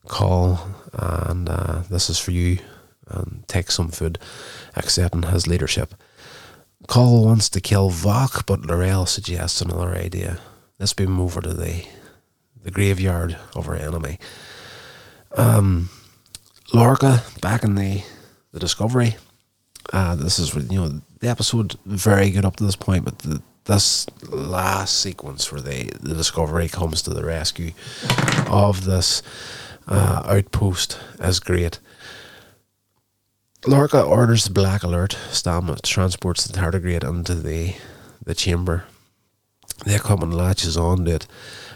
Kol, 0.07 0.59
and 0.93 1.49
uh, 1.49 1.81
this 1.89 2.09
is 2.09 2.19
for 2.19 2.31
you, 2.31 2.59
and 3.07 3.43
take 3.47 3.71
some 3.71 3.89
food, 3.89 4.19
accepting 4.75 5.23
his 5.23 5.47
leadership. 5.47 5.95
Kol 6.87 7.25
wants 7.25 7.49
to 7.49 7.61
kill 7.61 7.89
Voq, 7.89 8.45
but 8.45 8.61
L'Rell 8.65 9.05
suggests 9.05 9.61
another 9.61 9.95
idea. 9.95 10.39
Let's 10.79 10.93
beam 10.93 11.07
him 11.07 11.21
over 11.21 11.41
to 11.41 11.53
the 11.53 11.85
the 12.63 12.71
graveyard 12.71 13.37
of 13.55 13.67
our 13.67 13.75
enemy. 13.75 14.17
Um, 15.37 15.89
Lorca, 16.73 17.21
back 17.41 17.63
in 17.63 17.75
the, 17.75 18.01
the 18.51 18.59
Discovery, 18.59 19.15
Uh, 19.93 20.15
this 20.15 20.39
is 20.39 20.53
you 20.55 20.79
know 20.79 21.01
the 21.19 21.27
episode 21.29 21.75
very 21.85 22.31
good 22.31 22.43
up 22.43 22.55
to 22.55 22.63
this 22.65 22.75
point, 22.75 23.05
but 23.05 23.19
the, 23.19 23.39
this 23.65 24.07
last 24.29 24.99
sequence 24.99 25.51
where 25.51 25.61
they 25.61 25.89
the 25.99 26.15
Discovery 26.15 26.67
comes 26.67 27.01
to 27.03 27.13
the 27.13 27.25
rescue 27.25 27.71
of 28.47 28.85
this 28.85 29.21
uh, 29.87 30.23
outpost 30.25 30.99
is 31.19 31.39
great. 31.39 31.79
Lorca 33.67 34.01
orders 34.01 34.43
the 34.43 34.51
Black 34.51 34.83
Alert. 34.83 35.17
Stamets 35.31 35.81
transports 35.87 36.45
the 36.45 36.57
tardigrade 36.57 37.07
into 37.07 37.35
the 37.35 37.75
the 38.23 38.35
chamber. 38.35 38.85
The 39.85 39.95
equipment 39.95 40.33
latches 40.33 40.77
onto 40.77 41.11
it, 41.11 41.27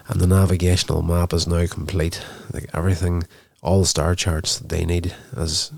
and 0.08 0.22
the 0.22 0.28
navigational 0.28 1.02
map 1.02 1.34
is 1.34 1.48
now 1.48 1.66
complete. 1.68 2.24
Like 2.54 2.70
everything, 2.74 3.24
all 3.62 3.82
the 3.82 3.88
star 3.88 4.16
charts 4.16 4.58
that 4.58 4.70
they 4.70 4.86
need 4.86 5.14
is 5.36 5.72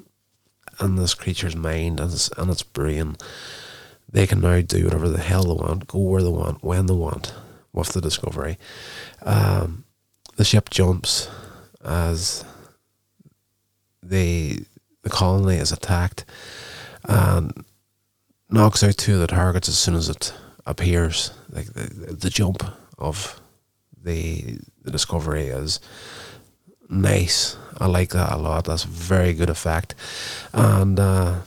in 0.79 0.95
this 0.97 1.13
creature's 1.13 1.55
mind 1.55 1.99
and 1.99 2.11
its, 2.11 2.29
and 2.37 2.49
its 2.51 2.63
brain. 2.63 3.15
They 4.11 4.27
can 4.27 4.41
now 4.41 4.61
do 4.61 4.83
whatever 4.83 5.07
the 5.09 5.21
hell 5.21 5.43
they 5.43 5.53
want, 5.53 5.87
go 5.87 5.99
where 5.99 6.21
they 6.21 6.29
want, 6.29 6.63
when 6.63 6.85
they 6.85 6.93
want, 6.93 7.33
with 7.71 7.89
the 7.89 8.01
Discovery. 8.01 8.57
Um, 9.21 9.85
the 10.35 10.43
ship 10.43 10.69
jumps 10.69 11.29
as 11.83 12.43
the 14.03 14.65
the 15.03 15.09
colony 15.09 15.55
is 15.55 15.71
attacked 15.71 16.25
and 17.03 17.65
knocks 18.49 18.83
out 18.83 18.97
two 18.97 19.15
of 19.15 19.21
the 19.21 19.27
targets 19.27 19.67
as 19.67 19.77
soon 19.77 19.95
as 19.95 20.09
it 20.09 20.33
appears. 20.65 21.31
Like 21.49 21.73
the, 21.73 22.13
the 22.13 22.29
jump 22.29 22.63
of 22.97 23.41
the 24.03 24.59
the 24.83 24.91
discovery 24.91 25.47
is 25.47 25.79
nice. 26.89 27.57
I 27.79 27.87
like 27.87 28.09
that 28.09 28.33
a 28.33 28.37
lot. 28.37 28.65
That's 28.65 28.83
a 28.83 28.87
very 28.87 29.33
good 29.33 29.49
effect. 29.49 29.95
And 30.53 30.99
uh, 30.99 31.41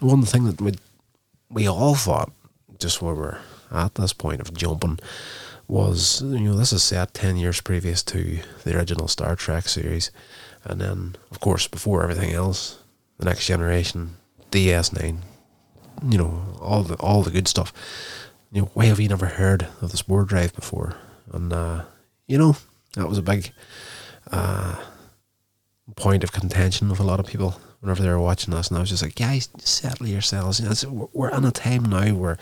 one 0.00 0.22
thing 0.22 0.44
that 0.44 0.60
we 0.60 0.72
we 1.54 1.68
all 1.68 1.94
thought 1.94 2.32
just 2.78 3.00
where 3.00 3.14
we're 3.14 3.38
at 3.70 3.94
this 3.94 4.12
point 4.12 4.40
of 4.40 4.52
jumping 4.52 4.98
was 5.66 6.20
you 6.20 6.40
know 6.40 6.56
this 6.56 6.72
is 6.72 6.82
set 6.82 7.14
ten 7.14 7.36
years 7.36 7.60
previous 7.60 8.02
to 8.02 8.40
the 8.64 8.76
original 8.76 9.08
Star 9.08 9.34
Trek 9.34 9.66
series, 9.68 10.10
and 10.64 10.80
then 10.80 11.16
of 11.30 11.40
course 11.40 11.66
before 11.66 12.02
everything 12.02 12.32
else, 12.32 12.80
the 13.18 13.24
Next 13.24 13.46
Generation, 13.46 14.16
DS 14.50 14.92
Nine, 14.92 15.22
you 16.06 16.18
know 16.18 16.58
all 16.60 16.82
the 16.82 16.96
all 16.96 17.22
the 17.22 17.30
good 17.30 17.48
stuff. 17.48 17.72
You 18.52 18.62
know 18.62 18.70
why 18.74 18.84
have 18.86 19.00
you 19.00 19.08
never 19.08 19.26
heard 19.26 19.68
of 19.80 19.90
this 19.90 20.00
Spore 20.00 20.24
Drive 20.24 20.52
before? 20.54 20.96
And 21.32 21.52
uh, 21.52 21.84
you 22.26 22.36
know 22.36 22.56
that 22.94 23.08
was 23.08 23.18
a 23.18 23.22
big 23.22 23.52
uh, 24.30 24.76
point 25.96 26.24
of 26.24 26.32
contention 26.32 26.90
with 26.90 27.00
a 27.00 27.04
lot 27.04 27.20
of 27.20 27.26
people 27.26 27.58
whenever 27.84 28.02
they 28.02 28.08
were 28.08 28.18
watching 28.18 28.54
us, 28.54 28.68
and 28.68 28.78
I 28.78 28.80
was 28.80 28.88
just 28.88 29.02
like, 29.02 29.14
guys, 29.14 29.50
settle 29.58 30.06
yourselves. 30.06 30.58
You 30.58 30.90
know, 30.90 31.10
we're 31.12 31.28
in 31.28 31.44
a 31.44 31.50
time 31.50 31.84
now 31.84 32.14
where 32.14 32.38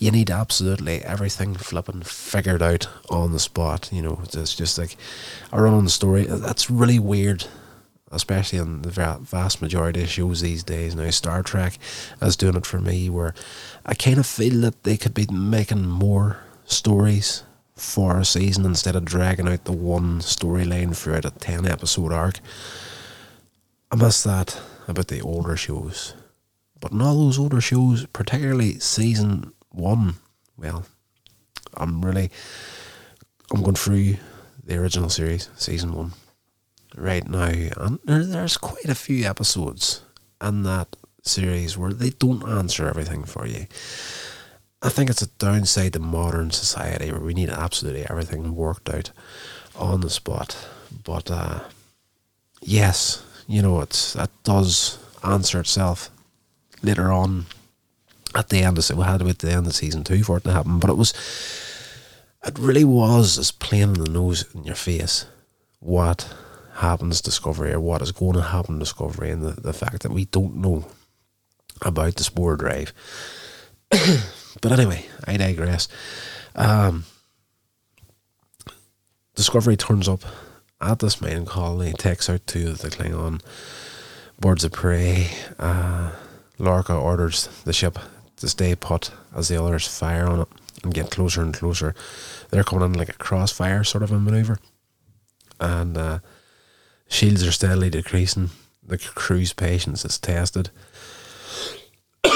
you 0.00 0.10
need 0.10 0.30
absolutely 0.30 1.00
everything 1.04 1.54
flipping 1.54 2.02
figured 2.02 2.60
out 2.60 2.88
on 3.08 3.30
the 3.30 3.38
spot. 3.38 3.88
You 3.92 4.02
know, 4.02 4.20
it's 4.24 4.56
just 4.56 4.78
like 4.78 4.96
a 5.52 5.62
run 5.62 5.74
on 5.74 5.84
the 5.84 5.90
story. 5.90 6.24
That's 6.24 6.68
really 6.68 6.98
weird, 6.98 7.46
especially 8.10 8.58
in 8.58 8.82
the 8.82 8.90
vast 8.90 9.62
majority 9.62 10.02
of 10.02 10.08
shows 10.08 10.40
these 10.40 10.64
days. 10.64 10.96
Now, 10.96 11.08
Star 11.10 11.44
Trek 11.44 11.78
is 12.20 12.34
doing 12.36 12.56
it 12.56 12.66
for 12.66 12.80
me, 12.80 13.08
where 13.08 13.32
I 13.86 13.94
kind 13.94 14.18
of 14.18 14.26
feel 14.26 14.60
that 14.62 14.82
they 14.82 14.96
could 14.96 15.14
be 15.14 15.28
making 15.30 15.86
more 15.86 16.38
stories 16.64 17.44
for 17.76 18.18
a 18.18 18.24
season 18.24 18.64
instead 18.64 18.96
of 18.96 19.04
dragging 19.04 19.48
out 19.48 19.66
the 19.66 19.72
one 19.72 20.18
storyline 20.18 20.96
throughout 20.96 21.24
a 21.24 21.30
10 21.30 21.64
episode 21.64 22.12
arc. 22.12 22.40
I 23.92 23.96
miss 23.96 24.24
that 24.24 24.60
about 24.90 25.08
the 25.08 25.20
older 25.20 25.56
shows. 25.56 26.14
But 26.80 26.92
in 26.92 27.00
all 27.00 27.18
those 27.18 27.38
older 27.38 27.60
shows, 27.60 28.06
particularly 28.06 28.78
season 28.78 29.52
one, 29.70 30.14
well, 30.56 30.86
I'm 31.74 32.04
really 32.04 32.30
I'm 33.52 33.62
going 33.62 33.76
through 33.76 34.16
the 34.64 34.76
original 34.76 35.08
series, 35.08 35.48
season 35.56 35.92
one, 35.92 36.12
right 36.96 37.26
now, 37.28 37.52
and 37.76 37.98
there's 38.04 38.56
quite 38.56 38.88
a 38.88 38.94
few 38.94 39.26
episodes 39.26 40.02
in 40.40 40.62
that 40.62 40.96
series 41.22 41.76
where 41.76 41.92
they 41.92 42.10
don't 42.10 42.48
answer 42.48 42.88
everything 42.88 43.24
for 43.24 43.46
you. 43.46 43.66
I 44.82 44.88
think 44.88 45.10
it's 45.10 45.22
a 45.22 45.26
downside 45.26 45.92
to 45.92 45.98
modern 45.98 46.50
society 46.50 47.10
where 47.10 47.20
we 47.20 47.34
need 47.34 47.50
absolutely 47.50 48.06
everything 48.08 48.54
worked 48.54 48.88
out 48.88 49.10
on 49.76 50.00
the 50.00 50.08
spot. 50.08 50.56
But 51.04 51.30
uh, 51.30 51.60
yes, 52.62 53.22
you 53.50 53.62
know, 53.62 53.80
it's 53.80 54.12
that 54.12 54.30
does 54.44 54.96
answer 55.24 55.58
itself 55.58 56.08
later 56.82 57.10
on 57.10 57.46
at 58.32 58.48
the 58.48 58.62
end 58.62 58.78
of 58.78 58.96
we 58.96 59.04
had 59.04 59.18
to 59.18 59.24
wait 59.24 59.40
to 59.40 59.46
the 59.46 59.52
end 59.52 59.66
of 59.66 59.74
season 59.74 60.04
two 60.04 60.22
for 60.22 60.36
it 60.36 60.44
to 60.44 60.52
happen. 60.52 60.78
But 60.78 60.88
it 60.88 60.96
was 60.96 61.12
it 62.46 62.56
really 62.60 62.84
was 62.84 63.38
as 63.38 63.50
plain 63.50 63.94
in 63.94 64.04
the 64.04 64.08
nose 64.10 64.44
in 64.54 64.64
your 64.64 64.76
face 64.76 65.26
what 65.80 66.32
happens 66.74 67.20
Discovery 67.20 67.72
or 67.72 67.80
what 67.80 68.02
is 68.02 68.12
going 68.12 68.34
to 68.34 68.42
happen 68.42 68.78
Discovery 68.78 69.30
and 69.30 69.42
the, 69.42 69.60
the 69.60 69.72
fact 69.72 70.02
that 70.02 70.12
we 70.12 70.26
don't 70.26 70.54
know 70.54 70.86
about 71.82 72.14
the 72.14 72.24
spore 72.24 72.56
drive. 72.56 72.92
but 73.90 74.70
anyway, 74.70 75.06
I 75.26 75.36
digress. 75.36 75.88
Um, 76.54 77.04
Discovery 79.34 79.76
turns 79.76 80.08
up 80.08 80.22
at 80.80 80.98
this 80.98 81.20
main 81.20 81.44
colony, 81.44 81.92
takes 81.92 82.28
out 82.30 82.46
two 82.46 82.68
of 82.68 82.78
the 82.78 82.88
Klingon 82.90 83.40
birds 84.38 84.64
of 84.64 84.72
prey. 84.72 85.28
Uh, 85.58 86.12
Lorca 86.58 86.94
orders 86.94 87.48
the 87.64 87.72
ship 87.72 87.98
to 88.36 88.48
stay 88.48 88.74
put 88.74 89.10
as 89.34 89.48
the 89.48 89.62
others 89.62 89.86
fire 89.86 90.26
on 90.26 90.40
it 90.40 90.48
and 90.82 90.94
get 90.94 91.10
closer 91.10 91.42
and 91.42 91.54
closer. 91.54 91.94
They're 92.50 92.64
coming 92.64 92.84
in 92.86 92.94
like 92.94 93.10
a 93.10 93.14
crossfire 93.14 93.84
sort 93.84 94.02
of 94.02 94.10
a 94.10 94.18
maneuver. 94.18 94.58
And 95.58 95.96
uh, 95.96 96.18
shields 97.08 97.46
are 97.46 97.52
steadily 97.52 97.90
decreasing. 97.90 98.50
The 98.86 98.98
crew's 98.98 99.52
patience 99.52 100.04
is 100.04 100.18
tested. 100.18 100.70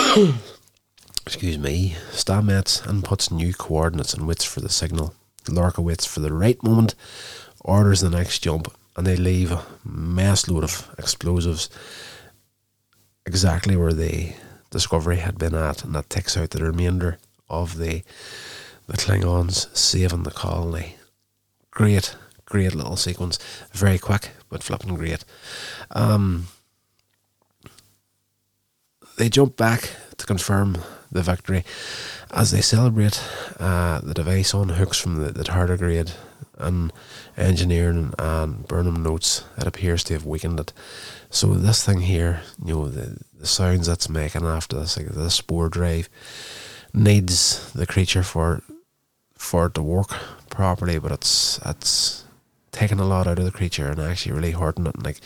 Excuse 1.26 1.58
me. 1.58 1.96
Stamets 2.12 2.86
and 2.86 3.02
puts 3.02 3.30
new 3.30 3.54
coordinates 3.54 4.12
and 4.12 4.26
waits 4.26 4.44
for 4.44 4.60
the 4.60 4.68
signal. 4.68 5.14
Lorca 5.48 5.80
waits 5.80 6.04
for 6.06 6.20
the 6.20 6.32
right 6.32 6.62
moment, 6.62 6.94
orders 7.64 8.00
the 8.00 8.10
next 8.10 8.40
jump, 8.40 8.72
and 8.96 9.06
they 9.06 9.16
leave 9.16 9.50
a 9.50 9.64
mass 9.84 10.46
load 10.48 10.62
of 10.62 10.88
explosives 10.98 11.68
exactly 13.26 13.76
where 13.76 13.92
the 13.92 14.34
Discovery 14.70 15.18
had 15.18 15.38
been 15.38 15.54
at, 15.54 15.84
and 15.84 15.94
that 15.94 16.10
takes 16.10 16.36
out 16.36 16.50
the 16.50 16.64
remainder 16.64 17.18
of 17.48 17.78
the 17.78 18.02
the 18.88 18.96
Klingons 18.96 19.74
saving 19.74 20.24
the 20.24 20.32
colony. 20.32 20.96
Great, 21.70 22.16
great 22.44 22.74
little 22.74 22.96
sequence. 22.96 23.38
Very 23.72 23.98
quick, 23.98 24.30
but 24.48 24.64
flipping 24.64 24.96
great. 24.96 25.24
Um, 25.92 26.48
they 29.16 29.28
jump 29.28 29.56
back 29.56 29.90
to 30.18 30.26
confirm 30.26 30.76
the 31.10 31.22
victory 31.22 31.64
as 32.32 32.50
they 32.50 32.60
celebrate. 32.60 33.22
Uh, 33.60 34.00
the 34.00 34.12
device 34.12 34.52
unhooks 34.52 35.00
from 35.00 35.22
the, 35.22 35.30
the 35.30 35.44
tardigrade 35.44 36.12
and 36.58 36.92
engineering 37.36 38.14
and 38.18 38.66
Burnham 38.68 39.02
notes 39.02 39.44
it 39.58 39.66
appears 39.66 40.04
to 40.04 40.14
have 40.14 40.26
weakened 40.26 40.60
it. 40.60 40.72
So 41.30 41.54
this 41.54 41.84
thing 41.84 42.00
here, 42.00 42.42
you 42.64 42.74
know, 42.74 42.88
the, 42.88 43.18
the 43.38 43.46
sounds 43.46 43.86
that's 43.86 44.08
making 44.08 44.44
after 44.44 44.78
this, 44.78 44.96
like 44.96 45.08
the 45.08 45.30
spore 45.30 45.68
drive, 45.68 46.08
needs 46.92 47.72
the 47.72 47.86
creature 47.86 48.22
for 48.22 48.62
for 49.36 49.66
it 49.66 49.74
to 49.74 49.82
work 49.82 50.10
properly, 50.48 50.98
but 50.98 51.12
it's 51.12 51.58
it's 51.64 52.24
taking 52.70 53.00
a 53.00 53.04
lot 53.04 53.26
out 53.26 53.38
of 53.38 53.44
the 53.44 53.50
creature 53.50 53.88
and 53.88 54.00
actually 54.00 54.32
really 54.32 54.52
hurting 54.52 54.86
it. 54.86 54.94
And 54.94 55.04
like 55.04 55.20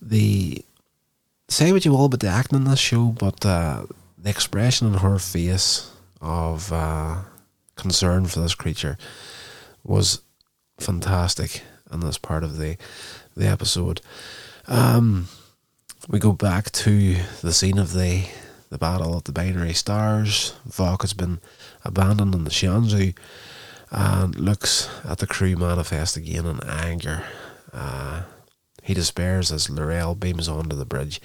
the 0.00 0.64
say 1.48 1.72
what 1.72 1.84
you 1.84 1.92
will 1.92 2.06
about 2.06 2.20
the 2.20 2.28
acting 2.28 2.58
in 2.58 2.64
this 2.64 2.78
show, 2.78 3.06
but 3.18 3.44
uh, 3.44 3.84
the 4.16 4.30
expression 4.30 4.86
on 4.86 5.00
her 5.00 5.18
face 5.18 5.90
of 6.20 6.72
uh, 6.72 7.18
concern 7.76 8.26
for 8.26 8.40
this 8.40 8.54
creature 8.54 8.98
was 9.84 10.22
fantastic 10.78 11.62
and 11.90 12.02
that's 12.02 12.18
part 12.18 12.44
of 12.44 12.58
the 12.58 12.76
the 13.36 13.46
episode. 13.46 14.00
Um, 14.66 15.28
we 16.08 16.18
go 16.18 16.32
back 16.32 16.70
to 16.72 17.16
the 17.42 17.52
scene 17.52 17.78
of 17.78 17.92
the 17.92 18.24
the 18.70 18.78
battle 18.78 19.16
of 19.16 19.24
the 19.24 19.32
binary 19.32 19.72
stars. 19.72 20.54
Voq 20.68 21.02
has 21.02 21.14
been 21.14 21.40
abandoned 21.84 22.34
in 22.34 22.44
the 22.44 22.50
Shenzhou 22.50 23.16
and 23.90 24.34
looks 24.36 24.90
at 25.04 25.18
the 25.18 25.26
crew 25.26 25.56
manifest 25.56 26.16
again 26.16 26.44
in 26.44 26.60
anger. 26.68 27.24
Uh, 27.72 28.22
he 28.82 28.92
despairs 28.92 29.50
as 29.50 29.70
L'Rell 29.70 30.14
beams 30.14 30.48
onto 30.48 30.76
the 30.76 30.84
bridge 30.84 31.20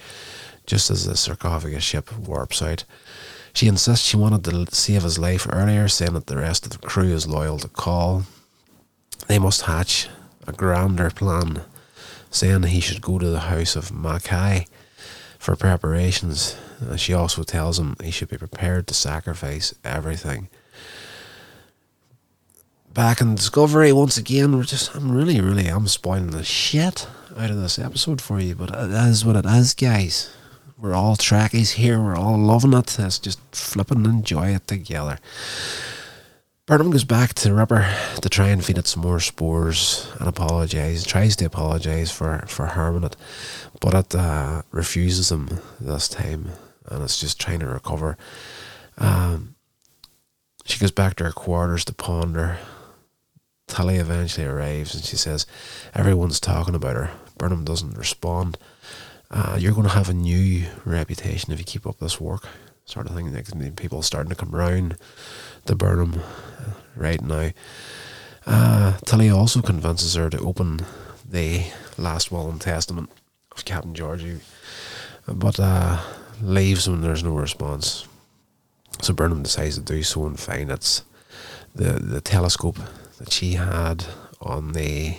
just 0.66 0.90
as 0.90 1.04
the 1.04 1.16
sarcophagus 1.16 1.84
ship 1.84 2.16
warps 2.16 2.62
out. 2.62 2.84
She 3.52 3.68
insists 3.68 4.06
she 4.06 4.16
wanted 4.16 4.44
to 4.44 4.74
save 4.74 5.02
his 5.02 5.18
life 5.18 5.46
earlier, 5.50 5.86
saying 5.88 6.14
that 6.14 6.26
the 6.26 6.38
rest 6.38 6.64
of 6.64 6.72
the 6.72 6.78
crew 6.78 7.12
is 7.12 7.26
loyal 7.26 7.58
to 7.58 7.68
Kol. 7.68 8.24
They 9.28 9.38
must 9.38 9.62
hatch 9.62 10.08
a 10.46 10.52
grander 10.52 11.10
plan, 11.10 11.62
saying 12.30 12.64
he 12.64 12.80
should 12.80 13.00
go 13.00 13.18
to 13.18 13.30
the 13.30 13.40
house 13.40 13.76
of 13.76 13.90
Mokai 13.90 14.66
for 15.38 15.56
preparations. 15.56 16.56
Uh, 16.80 16.96
she 16.96 17.12
also 17.12 17.42
tells 17.42 17.78
him 17.78 17.96
he 18.02 18.10
should 18.10 18.28
be 18.28 18.38
prepared 18.38 18.86
to 18.86 18.94
sacrifice 18.94 19.74
everything. 19.84 20.48
Back 22.92 23.20
in 23.20 23.34
Discovery, 23.34 23.92
once 23.92 24.16
again, 24.16 24.56
we're 24.56 24.62
just, 24.62 24.94
I'm 24.94 25.10
really, 25.10 25.40
really, 25.40 25.66
I'm 25.66 25.88
spoiling 25.88 26.30
the 26.30 26.44
shit 26.44 27.08
out 27.36 27.50
of 27.50 27.60
this 27.60 27.78
episode 27.78 28.20
for 28.20 28.38
you, 28.38 28.54
but 28.54 28.70
it 28.70 28.90
is 28.90 29.24
what 29.24 29.36
it 29.36 29.46
is, 29.46 29.74
guys. 29.74 30.30
We're 30.78 30.94
all 30.94 31.16
trackies 31.16 31.72
here, 31.72 32.00
we're 32.00 32.16
all 32.16 32.38
loving 32.38 32.72
it. 32.72 32.96
Let's 32.98 33.18
just 33.18 33.40
flip 33.52 33.90
and 33.90 34.06
enjoy 34.06 34.54
it 34.54 34.68
together. 34.68 35.18
Burnham 36.66 36.90
goes 36.90 37.04
back 37.04 37.34
to 37.34 37.52
Ripper 37.52 37.94
to 38.22 38.28
try 38.30 38.48
and 38.48 38.64
feed 38.64 38.78
it 38.78 38.86
some 38.86 39.02
more 39.02 39.20
spores 39.20 40.10
and 40.18 40.26
apologise. 40.26 41.04
Tries 41.04 41.36
to 41.36 41.44
apologise 41.44 42.10
for, 42.10 42.42
for 42.48 42.64
harming 42.64 43.04
it, 43.04 43.16
but 43.82 43.92
it 43.92 44.14
uh, 44.14 44.62
refuses 44.70 45.30
him 45.30 45.60
this 45.78 46.08
time 46.08 46.52
and 46.86 47.02
it's 47.02 47.20
just 47.20 47.38
trying 47.38 47.60
to 47.60 47.66
recover. 47.66 48.16
Um, 48.96 49.56
she 50.64 50.78
goes 50.78 50.90
back 50.90 51.16
to 51.16 51.24
her 51.24 51.32
quarters 51.32 51.84
to 51.84 51.92
ponder. 51.92 52.56
Tilly 53.66 53.96
eventually 53.96 54.46
arrives 54.46 54.94
and 54.94 55.04
she 55.04 55.16
says, 55.16 55.46
Everyone's 55.94 56.40
talking 56.40 56.74
about 56.74 56.96
her. 56.96 57.10
Burnham 57.36 57.66
doesn't 57.66 57.98
respond. 57.98 58.56
Uh, 59.30 59.58
you're 59.60 59.74
going 59.74 59.86
to 59.86 59.92
have 59.92 60.08
a 60.08 60.14
new 60.14 60.64
reputation 60.86 61.52
if 61.52 61.58
you 61.58 61.64
keep 61.66 61.86
up 61.86 61.98
this 61.98 62.18
work, 62.18 62.48
sort 62.84 63.06
of 63.06 63.14
thing. 63.14 63.32
Like 63.32 63.76
people 63.76 64.02
starting 64.02 64.30
to 64.30 64.36
come 64.36 64.50
round 64.50 64.96
to 65.66 65.74
Burnham 65.74 66.20
right 66.96 67.20
now. 67.20 67.50
Uh, 68.46 68.98
Tilly 69.04 69.30
also 69.30 69.62
convinces 69.62 70.14
her 70.14 70.28
to 70.30 70.38
open 70.40 70.84
the 71.28 71.64
last 71.96 72.30
will 72.30 72.50
and 72.50 72.60
testament 72.60 73.10
of 73.52 73.64
Captain 73.64 73.94
Georgiou, 73.94 74.40
but 75.26 75.58
uh, 75.58 76.00
leaves 76.42 76.88
when 76.88 77.00
there's 77.00 77.24
no 77.24 77.34
response. 77.34 78.06
So 79.00 79.14
Burnham 79.14 79.42
decides 79.42 79.76
to 79.76 79.80
do 79.80 80.02
so 80.02 80.26
and 80.26 80.38
find 80.38 80.70
it's 80.70 81.02
the 81.74 81.94
the 81.94 82.20
telescope 82.20 82.78
that 83.18 83.32
she 83.32 83.54
had 83.54 84.04
on 84.40 84.72
the 84.72 85.16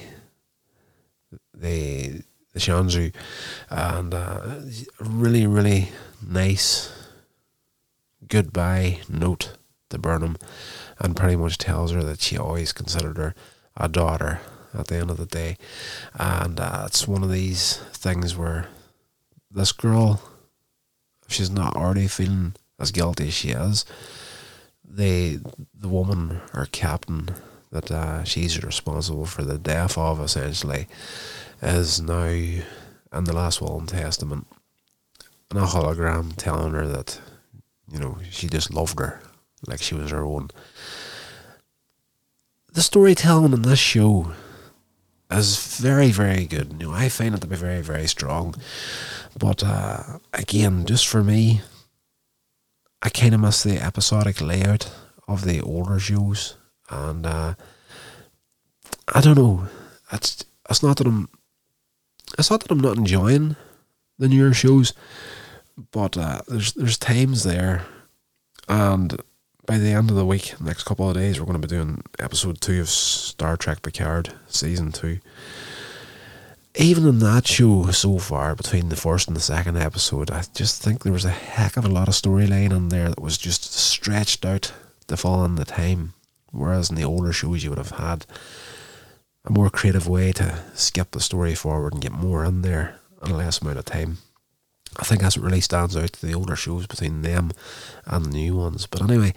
the 1.54 2.22
the 2.54 2.60
Shenzhou, 2.60 3.14
and 3.70 4.14
uh, 4.14 4.62
really 5.00 5.48
really 5.48 5.90
nice 6.26 6.95
goodbye 8.28 9.00
note 9.10 9.58
to 9.90 9.98
Burnham 9.98 10.38
and 11.00 11.16
pretty 11.16 11.36
much 11.36 11.58
tells 11.58 11.92
her 11.92 12.04
that 12.04 12.22
she 12.22 12.38
always 12.38 12.72
considered 12.72 13.18
her 13.18 13.36
a 13.78 13.88
daughter 13.88 14.40
at 14.74 14.88
the 14.88 14.98
end 14.98 15.10
of 15.10 15.18
the 15.18 15.26
day. 15.26 15.58
And 16.14 16.60
uh, 16.60 16.84
it's 16.88 17.08
one 17.08 17.24
of 17.24 17.32
these 17.32 17.78
things 17.94 18.36
where 18.36 18.68
this 19.52 19.72
girl, 19.72 20.22
if 21.28 21.34
she's 21.34 21.50
not 21.50 21.76
already 21.76 22.08
feeling 22.08 22.56
as 22.80 22.92
guilty 22.92 23.28
as 23.28 23.34
she 23.34 23.50
is, 23.50 23.86
the 24.88 25.40
the 25.74 25.90
woman 25.90 26.42
or 26.54 26.68
captain 26.72 27.30
that 27.72 27.92
uh, 27.92 28.24
she's 28.24 28.64
responsible 28.64 29.26
for 29.26 29.44
the 29.44 29.58
death 29.58 29.98
of 29.98 30.22
essentially 30.22 30.88
is 31.62 32.00
now 32.00 32.24
in 32.26 32.64
the 33.12 33.34
last 33.34 33.62
will 33.62 33.80
and 33.80 33.90
testament 33.90 34.48
in 35.52 35.58
a 35.58 35.62
hologram 35.62 36.34
telling 36.38 36.74
her 36.74 36.88
that 36.88 37.20
you 37.92 38.00
know 38.00 38.18
she 38.30 38.48
just 38.48 38.74
loved 38.74 39.00
her 39.00 39.22
like 39.68 39.82
she 39.82 39.96
was 39.96 40.12
her 40.12 40.24
own. 40.24 40.50
The 42.74 42.82
storytelling 42.82 43.54
in 43.54 43.62
this 43.62 43.80
show 43.80 44.34
is 45.32 45.78
very, 45.78 46.12
very 46.12 46.46
good. 46.46 46.74
You 46.74 46.88
know, 46.88 46.94
I 46.94 47.10
find 47.10 47.34
it 47.34 47.42
to 47.42 47.48
be 47.48 47.56
very, 47.56 47.82
very 47.82 48.08
strong. 48.08 48.56
But 49.38 49.64
uh, 49.64 50.20
again, 50.34 50.86
just 50.86 51.08
for 51.08 51.24
me, 51.24 51.62
I 53.02 53.10
kind 53.10 53.34
of 53.34 53.42
miss 53.42 53.64
the 53.64 53.82
episodic 53.82 54.42
layout 54.42 54.92
of 55.28 55.46
the 55.46 55.62
older 55.62 56.00
shows, 56.00 56.56
and 56.90 57.26
uh, 57.26 57.56
I 59.14 59.22
don't 59.22 59.38
know. 59.38 59.68
It's 60.12 60.46
it's 60.70 60.84
not 60.84 60.98
that 60.98 61.08
I'm 61.08 61.30
it's 62.38 62.50
not 62.50 62.62
that 62.62 62.72
I'm 62.72 62.80
not 62.80 62.98
enjoying 62.98 63.56
the 64.18 64.28
newer 64.28 64.54
shows, 64.54 64.94
but 65.92 66.18
uh, 66.18 66.42
there's 66.48 66.74
there's 66.74 66.98
times 66.98 67.44
there, 67.44 67.86
and 68.68 69.22
by 69.66 69.78
the 69.78 69.90
end 69.90 70.10
of 70.10 70.16
the 70.16 70.26
week, 70.26 70.60
next 70.62 70.84
couple 70.84 71.10
of 71.10 71.16
days, 71.16 71.40
we're 71.40 71.46
going 71.46 71.60
to 71.60 71.68
be 71.68 71.76
doing 71.76 72.04
episode 72.20 72.62
two 72.62 72.82
of 72.82 72.90
Star 72.90 73.58
Trek 73.58 73.82
Picard 73.82 74.34
season 74.48 74.92
two. 74.92 75.20
Even 76.78 77.08
in 77.08 77.20
that 77.20 77.48
show 77.48 77.90
so 77.92 78.20
far, 78.20 78.54
between 78.54 78.90
the 78.90 78.98
first 78.98 79.28
and 79.28 79.36
the 79.36 79.42
second 79.42 79.78
episode, 79.78 80.30
I 80.30 80.44
just 80.54 80.82
think 80.82 81.04
there 81.04 81.14
was 81.14 81.24
a 81.24 81.30
heck 81.30 81.78
of 81.78 81.86
a 81.86 81.90
lot 81.90 82.10
of 82.10 82.16
storyline 82.16 82.72
in 82.72 82.90
there 82.90 83.08
that 83.08 83.22
was 83.22 83.38
just 83.38 83.74
stretched 83.74 84.46
out 84.46 84.74
to 85.08 85.16
fall 85.16 85.46
in 85.46 85.56
the 85.56 85.66
time. 85.66 86.14
Whereas 86.52 86.90
in 86.90 86.96
the 86.96 87.06
older 87.06 87.32
shows, 87.32 87.64
you 87.64 87.70
would 87.70 87.80
have 87.80 87.92
had 87.92 88.26
a 89.46 89.52
more 89.52 89.70
creative 89.70 90.08
way 90.08 90.32
to 90.34 90.64
skip 90.74 91.12
the 91.12 91.22
story 91.22 91.56
forward 91.56 91.94
and 91.94 92.02
get 92.02 92.12
more 92.12 92.44
in 92.44 92.62
there 92.62 93.00
in 93.24 93.32
a 93.32 93.38
less 93.38 93.62
amount 93.62 93.78
of 93.78 93.86
time. 93.86 94.18
I 94.98 95.04
think 95.04 95.22
that's 95.22 95.38
what 95.38 95.46
really 95.46 95.62
stands 95.62 95.96
out 95.96 96.14
to 96.14 96.26
the 96.26 96.34
older 96.34 96.56
shows 96.56 96.88
between 96.88 97.22
them 97.22 97.52
and 98.06 98.26
the 98.26 98.30
new 98.30 98.56
ones. 98.56 98.88
But 98.88 99.02
anyway, 99.02 99.34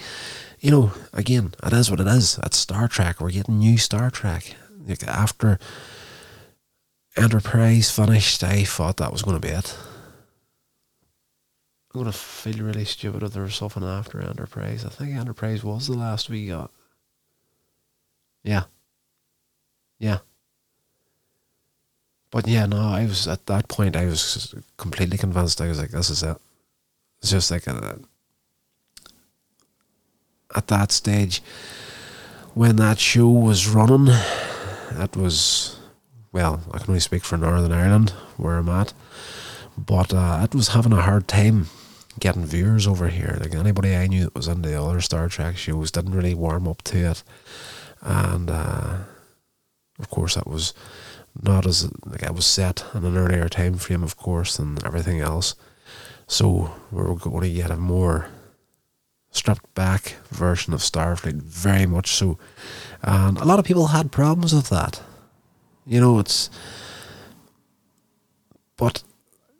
you 0.60 0.70
know, 0.70 0.92
again, 1.12 1.54
it 1.62 1.72
is 1.72 1.90
what 1.90 2.00
it 2.00 2.06
is. 2.06 2.38
It's 2.44 2.56
Star 2.56 2.88
Trek. 2.88 3.20
We're 3.20 3.30
getting 3.30 3.58
new 3.58 3.78
Star 3.78 4.10
Trek. 4.10 4.54
Like 4.86 5.06
after 5.06 5.58
Enterprise 7.16 7.90
finished, 7.90 8.42
I 8.44 8.64
thought 8.64 8.96
that 8.98 9.12
was 9.12 9.22
going 9.22 9.40
to 9.40 9.46
be 9.46 9.52
it. 9.52 9.76
I'm 11.94 12.02
going 12.02 12.12
to 12.12 12.18
feel 12.18 12.64
really 12.64 12.84
stupid 12.84 13.22
if 13.22 13.32
there 13.32 13.42
was 13.42 13.56
something 13.56 13.82
after 13.82 14.20
Enterprise. 14.20 14.84
I 14.84 14.90
think 14.90 15.16
Enterprise 15.16 15.64
was 15.64 15.86
the 15.86 15.94
last 15.94 16.28
we 16.28 16.46
got. 16.46 16.70
Yeah. 18.44 18.64
Yeah. 19.98 20.18
But 22.30 22.46
yeah, 22.46 22.66
no, 22.66 22.80
I 22.80 23.06
was 23.06 23.26
at 23.26 23.46
that 23.46 23.68
point. 23.68 23.96
I 23.96 24.04
was 24.04 24.54
completely 24.76 25.16
convinced. 25.16 25.60
I 25.60 25.68
was 25.68 25.80
like, 25.80 25.90
"This 25.90 26.10
is 26.10 26.22
it." 26.22 26.36
It's 27.20 27.30
just 27.30 27.50
like 27.50 27.66
a, 27.66 27.98
at 30.54 30.66
that 30.68 30.92
stage 30.92 31.42
when 32.54 32.76
that 32.76 32.98
show 32.98 33.28
was 33.28 33.68
running. 33.68 34.14
It 34.92 35.16
was 35.16 35.78
well, 36.32 36.62
I 36.72 36.78
can 36.78 36.90
only 36.90 37.00
speak 37.00 37.24
for 37.24 37.36
Northern 37.36 37.72
Ireland 37.72 38.10
where 38.36 38.58
I'm 38.58 38.68
at, 38.68 38.92
but 39.76 40.12
uh, 40.12 40.40
it 40.44 40.54
was 40.54 40.68
having 40.68 40.92
a 40.92 41.02
hard 41.02 41.26
time 41.26 41.66
getting 42.20 42.44
viewers 42.44 42.86
over 42.86 43.08
here. 43.08 43.38
Like 43.40 43.54
anybody 43.54 43.94
I 43.94 44.06
knew 44.06 44.24
that 44.24 44.34
was 44.34 44.48
into 44.48 44.68
the 44.68 44.82
other 44.82 45.00
Star 45.00 45.28
Trek 45.28 45.56
shows 45.56 45.90
didn't 45.90 46.14
really 46.14 46.34
warm 46.34 46.68
up 46.68 46.82
to 46.82 47.10
it, 47.10 47.22
and 48.02 48.50
uh, 48.50 48.98
of 49.98 50.10
course 50.10 50.34
that 50.34 50.46
was 50.46 50.74
not 51.42 51.66
as 51.66 51.90
like 52.04 52.24
I 52.24 52.30
was 52.30 52.46
set 52.46 52.84
in 52.94 53.04
an 53.04 53.16
earlier 53.16 53.48
time 53.48 53.74
frame, 53.74 54.02
of 54.02 54.16
course, 54.16 54.56
than 54.56 54.78
everything 54.84 55.20
else. 55.20 55.54
So 56.26 56.72
we're 56.90 57.14
going 57.14 57.42
to 57.42 57.52
get 57.52 57.70
a 57.70 57.76
more 57.76 58.28
stripped 59.30 59.74
back 59.74 60.16
version 60.30 60.74
of 60.74 60.80
Starfleet, 60.80 61.42
very 61.42 61.86
much 61.86 62.12
so. 62.12 62.38
And 63.02 63.38
a 63.38 63.44
lot 63.44 63.58
of 63.58 63.64
people 63.64 63.88
had 63.88 64.12
problems 64.12 64.54
with 64.54 64.68
that. 64.70 65.00
You 65.86 66.00
know, 66.00 66.18
it's. 66.18 66.50
But 68.76 69.02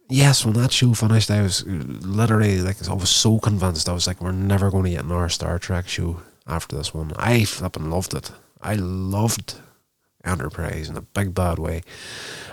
yes, 0.08 0.44
when 0.44 0.54
that 0.54 0.72
show 0.72 0.94
finished, 0.94 1.30
I 1.30 1.42
was 1.42 1.64
literally 1.66 2.60
like, 2.60 2.86
I 2.88 2.94
was 2.94 3.10
so 3.10 3.38
convinced. 3.38 3.88
I 3.88 3.92
was 3.92 4.06
like, 4.06 4.20
we're 4.20 4.32
never 4.32 4.70
going 4.70 4.84
to 4.84 4.90
get 4.90 5.04
another 5.04 5.28
Star 5.28 5.58
Trek 5.58 5.88
show 5.88 6.22
after 6.46 6.76
this 6.76 6.94
one. 6.94 7.12
I 7.16 7.44
flipping 7.44 7.90
loved 7.90 8.14
it. 8.14 8.30
I 8.60 8.74
loved 8.74 9.60
Enterprise 10.24 10.88
in 10.88 10.96
a 10.96 11.02
big 11.02 11.34
bad 11.34 11.58
way. 11.58 11.82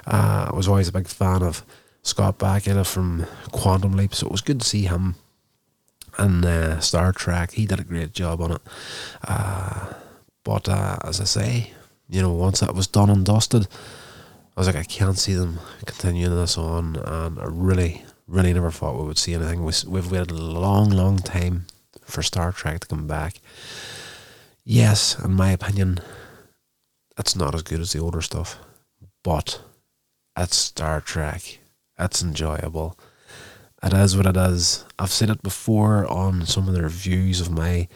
Uh, 0.05 0.49
I 0.51 0.55
was 0.55 0.67
always 0.67 0.87
a 0.87 0.93
big 0.93 1.07
fan 1.07 1.41
of 1.41 1.65
Scott 2.03 2.37
Bakula 2.37 2.85
from 2.85 3.25
Quantum 3.51 3.93
Leap, 3.93 4.13
so 4.13 4.27
it 4.27 4.31
was 4.31 4.41
good 4.41 4.61
to 4.61 4.67
see 4.67 4.83
him 4.83 5.15
in 6.19 6.45
uh, 6.45 6.79
Star 6.79 7.11
Trek. 7.11 7.51
He 7.51 7.65
did 7.65 7.79
a 7.79 7.83
great 7.83 8.13
job 8.13 8.41
on 8.41 8.51
it. 8.53 8.61
Uh, 9.27 9.93
but 10.43 10.69
uh, 10.69 10.97
as 11.03 11.19
I 11.19 11.25
say, 11.25 11.71
you 12.07 12.21
know, 12.21 12.31
once 12.31 12.59
that 12.59 12.75
was 12.75 12.87
done 12.87 13.09
and 13.09 13.25
dusted, 13.25 13.67
I 14.55 14.61
was 14.61 14.67
like, 14.67 14.75
I 14.75 14.83
can't 14.83 15.17
see 15.17 15.33
them 15.33 15.59
continuing 15.85 16.35
this 16.35 16.57
on, 16.57 16.95
and 16.95 17.39
I 17.39 17.45
really, 17.47 18.05
really 18.27 18.53
never 18.53 18.71
thought 18.71 18.97
we 18.97 19.05
would 19.05 19.17
see 19.17 19.33
anything. 19.33 19.65
We, 19.65 19.73
we've 19.87 20.11
waited 20.11 20.31
a 20.31 20.35
long, 20.35 20.91
long 20.91 21.17
time 21.17 21.65
for 22.05 22.21
Star 22.21 22.51
Trek 22.51 22.81
to 22.81 22.87
come 22.87 23.07
back. 23.07 23.41
Yes, 24.63 25.19
in 25.19 25.33
my 25.33 25.51
opinion, 25.51 25.99
it's 27.17 27.35
not 27.35 27.55
as 27.55 27.63
good 27.63 27.79
as 27.79 27.93
the 27.93 27.99
older 27.99 28.21
stuff, 28.21 28.57
but 29.23 29.61
it's 30.37 30.55
Star 30.55 31.01
Trek. 31.01 31.59
It's 31.97 32.21
enjoyable. 32.21 32.97
It 33.81 33.93
is 33.93 34.17
what 34.17 34.25
it 34.25 34.37
is. 34.37 34.83
I've 34.97 35.11
seen 35.11 35.29
it 35.29 35.43
before 35.43 36.09
on 36.11 36.45
some 36.45 36.67
of 36.67 36.73
the 36.73 36.81
reviews 36.81 37.39
of 37.39 37.51
my 37.51 37.87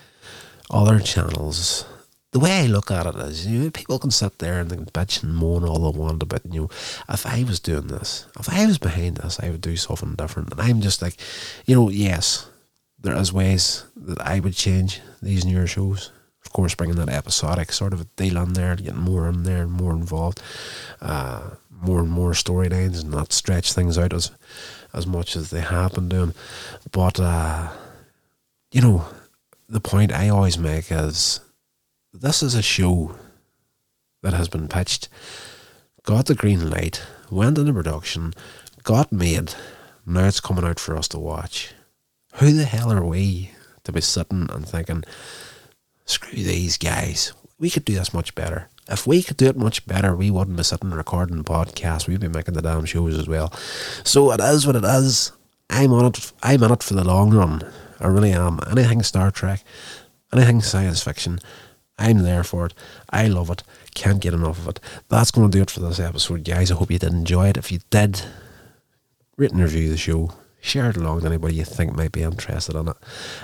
other 0.69 0.99
channels, 0.99 1.85
the 2.31 2.39
way 2.39 2.59
I 2.59 2.67
look 2.67 2.91
at 2.91 3.07
it 3.07 3.15
is, 3.15 3.47
you 3.47 3.59
know, 3.59 3.69
people 3.71 3.97
can 3.97 4.11
sit 4.11 4.37
there 4.37 4.59
and 4.59 4.69
they 4.69 4.75
can 4.75 4.85
bitch 4.85 5.23
and 5.23 5.35
moan 5.35 5.63
all 5.63 5.91
they 5.91 5.97
want 5.97 6.21
about, 6.21 6.45
you 6.45 6.61
know, 6.61 6.69
if 7.09 7.25
I 7.25 7.43
was 7.43 7.59
doing 7.59 7.87
this, 7.87 8.27
if 8.39 8.47
I 8.49 8.67
was 8.67 8.77
behind 8.77 9.17
this, 9.17 9.39
I 9.39 9.49
would 9.49 9.61
do 9.61 9.75
something 9.75 10.13
different. 10.13 10.51
And 10.51 10.61
I'm 10.61 10.81
just 10.81 11.01
like, 11.01 11.19
you 11.65 11.75
know, 11.75 11.89
yes, 11.89 12.47
there 12.99 13.15
is 13.15 13.33
ways 13.33 13.85
that 13.95 14.21
I 14.21 14.39
would 14.39 14.53
change 14.53 15.01
these 15.21 15.43
newer 15.43 15.65
shows. 15.65 16.11
Of 16.49 16.53
course, 16.53 16.73
bringing 16.73 16.95
that 16.95 17.09
episodic 17.09 17.71
sort 17.71 17.93
of 17.93 18.01
a 18.01 18.05
deal 18.15 18.39
on 18.39 18.53
there, 18.53 18.75
getting 18.75 18.97
more 18.97 19.29
in 19.29 19.43
there 19.43 19.61
and 19.61 19.71
more 19.71 19.91
involved, 19.93 20.41
uh, 20.99 21.51
more 21.69 21.99
and 21.99 22.09
more 22.09 22.31
storylines, 22.31 23.01
and 23.01 23.11
not 23.11 23.31
stretch 23.31 23.71
things 23.71 23.99
out 23.99 24.13
as 24.13 24.31
as 24.91 25.05
much 25.05 25.35
as 25.35 25.51
they 25.51 25.61
have 25.61 25.93
been 25.93 26.09
doing. 26.09 26.33
But 26.91 27.19
uh, 27.19 27.69
you 28.71 28.81
know, 28.81 29.05
the 29.67 29.79
point 29.79 30.11
I 30.11 30.29
always 30.29 30.57
make 30.57 30.91
is 30.91 31.39
this 32.11 32.41
is 32.41 32.55
a 32.55 32.63
show 32.63 33.13
that 34.23 34.33
has 34.33 34.47
been 34.47 34.67
pitched, 34.67 35.07
got 36.01 36.25
the 36.25 36.33
green 36.33 36.67
light, 36.71 37.03
went 37.29 37.59
into 37.59 37.73
production, 37.73 38.33
got 38.81 39.11
made. 39.11 39.53
Now 40.03 40.25
it's 40.25 40.39
coming 40.39 40.65
out 40.65 40.79
for 40.79 40.97
us 40.97 41.07
to 41.09 41.19
watch. 41.19 41.73
Who 42.37 42.53
the 42.53 42.65
hell 42.65 42.91
are 42.91 43.05
we 43.05 43.51
to 43.83 43.91
be 43.91 44.01
sitting 44.01 44.47
and 44.51 44.67
thinking, 44.67 45.03
screw 46.09 46.43
these 46.43 46.77
guys, 46.77 47.33
we 47.59 47.69
could 47.69 47.85
do 47.85 47.95
this 47.95 48.13
much 48.13 48.35
better? 48.35 48.69
If 48.87 49.05
we 49.05 49.21
could 49.21 49.37
do 49.37 49.47
it 49.47 49.57
much 49.57 49.85
better, 49.85 50.15
we 50.15 50.31
wouldn't 50.31 50.57
be 50.57 50.63
sitting 50.63 50.89
recording 50.89 51.43
podcasts. 51.43 52.07
We'd 52.07 52.19
be 52.19 52.27
making 52.27 52.55
the 52.55 52.61
damn 52.61 52.85
shows 52.85 53.17
as 53.17 53.27
well. 53.27 53.53
So 54.03 54.31
it 54.31 54.39
is 54.41 54.65
what 54.65 54.75
it 54.75 54.83
is. 54.83 55.31
I'm 55.69 55.93
on 55.93 56.05
it. 56.05 56.31
I'm 56.41 56.63
in 56.63 56.71
it 56.71 56.81
for 56.81 56.95
the 56.95 57.03
long 57.03 57.31
run. 57.31 57.61
I 57.99 58.07
really 58.07 58.31
am. 58.31 58.59
Anything 58.71 59.03
Star 59.03 59.29
Trek, 59.29 59.63
anything 60.33 60.61
science 60.61 61.03
fiction, 61.03 61.39
I'm 61.99 62.19
there 62.23 62.43
for 62.43 62.65
it. 62.65 62.73
I 63.11 63.27
love 63.27 63.51
it. 63.51 63.61
Can't 63.93 64.21
get 64.21 64.33
enough 64.33 64.57
of 64.57 64.69
it. 64.69 64.79
That's 65.09 65.31
going 65.31 65.51
to 65.51 65.55
do 65.55 65.61
it 65.61 65.69
for 65.69 65.81
this 65.81 65.99
episode, 65.99 66.43
guys. 66.43 66.71
I 66.71 66.75
hope 66.75 66.89
you 66.89 66.97
did 66.97 67.13
enjoy 67.13 67.49
it. 67.49 67.57
If 67.57 67.71
you 67.71 67.79
did, 67.91 68.23
rate 69.37 69.51
and 69.51 69.61
review 69.61 69.89
the 69.89 69.97
show. 69.97 70.31
Share 70.61 70.89
it 70.89 70.97
along 70.97 71.21
to 71.21 71.27
anybody 71.27 71.55
you 71.55 71.63
think 71.63 71.95
might 71.95 72.11
be 72.11 72.21
interested 72.21 72.75
in 72.75 72.89
it. 72.89 72.97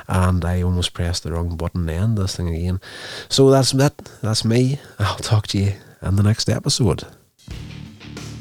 And 0.07 0.43
I 0.43 0.61
almost 0.61 0.93
pressed 0.93 1.23
the 1.23 1.31
wrong 1.31 1.55
button 1.55 1.87
to 1.87 1.93
end 1.93 2.17
this 2.17 2.35
thing 2.35 2.49
again. 2.49 2.81
So 3.29 3.49
that's 3.49 3.73
it. 3.73 3.97
That's 4.21 4.43
me. 4.43 4.79
I'll 4.99 5.17
talk 5.17 5.47
to 5.47 5.57
you 5.57 5.73
in 6.01 6.17
the 6.17 6.23
next 6.23 6.49
episode. 6.49 7.05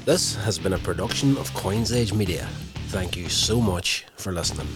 This 0.04 0.34
has 0.36 0.58
been 0.58 0.74
a 0.74 0.78
production 0.78 1.38
of 1.38 1.52
Coins 1.54 1.92
Age 1.92 2.12
Media. 2.12 2.48
Thank 2.88 3.16
you 3.16 3.28
so 3.28 3.60
much 3.60 4.04
for 4.16 4.32
listening. 4.32 4.68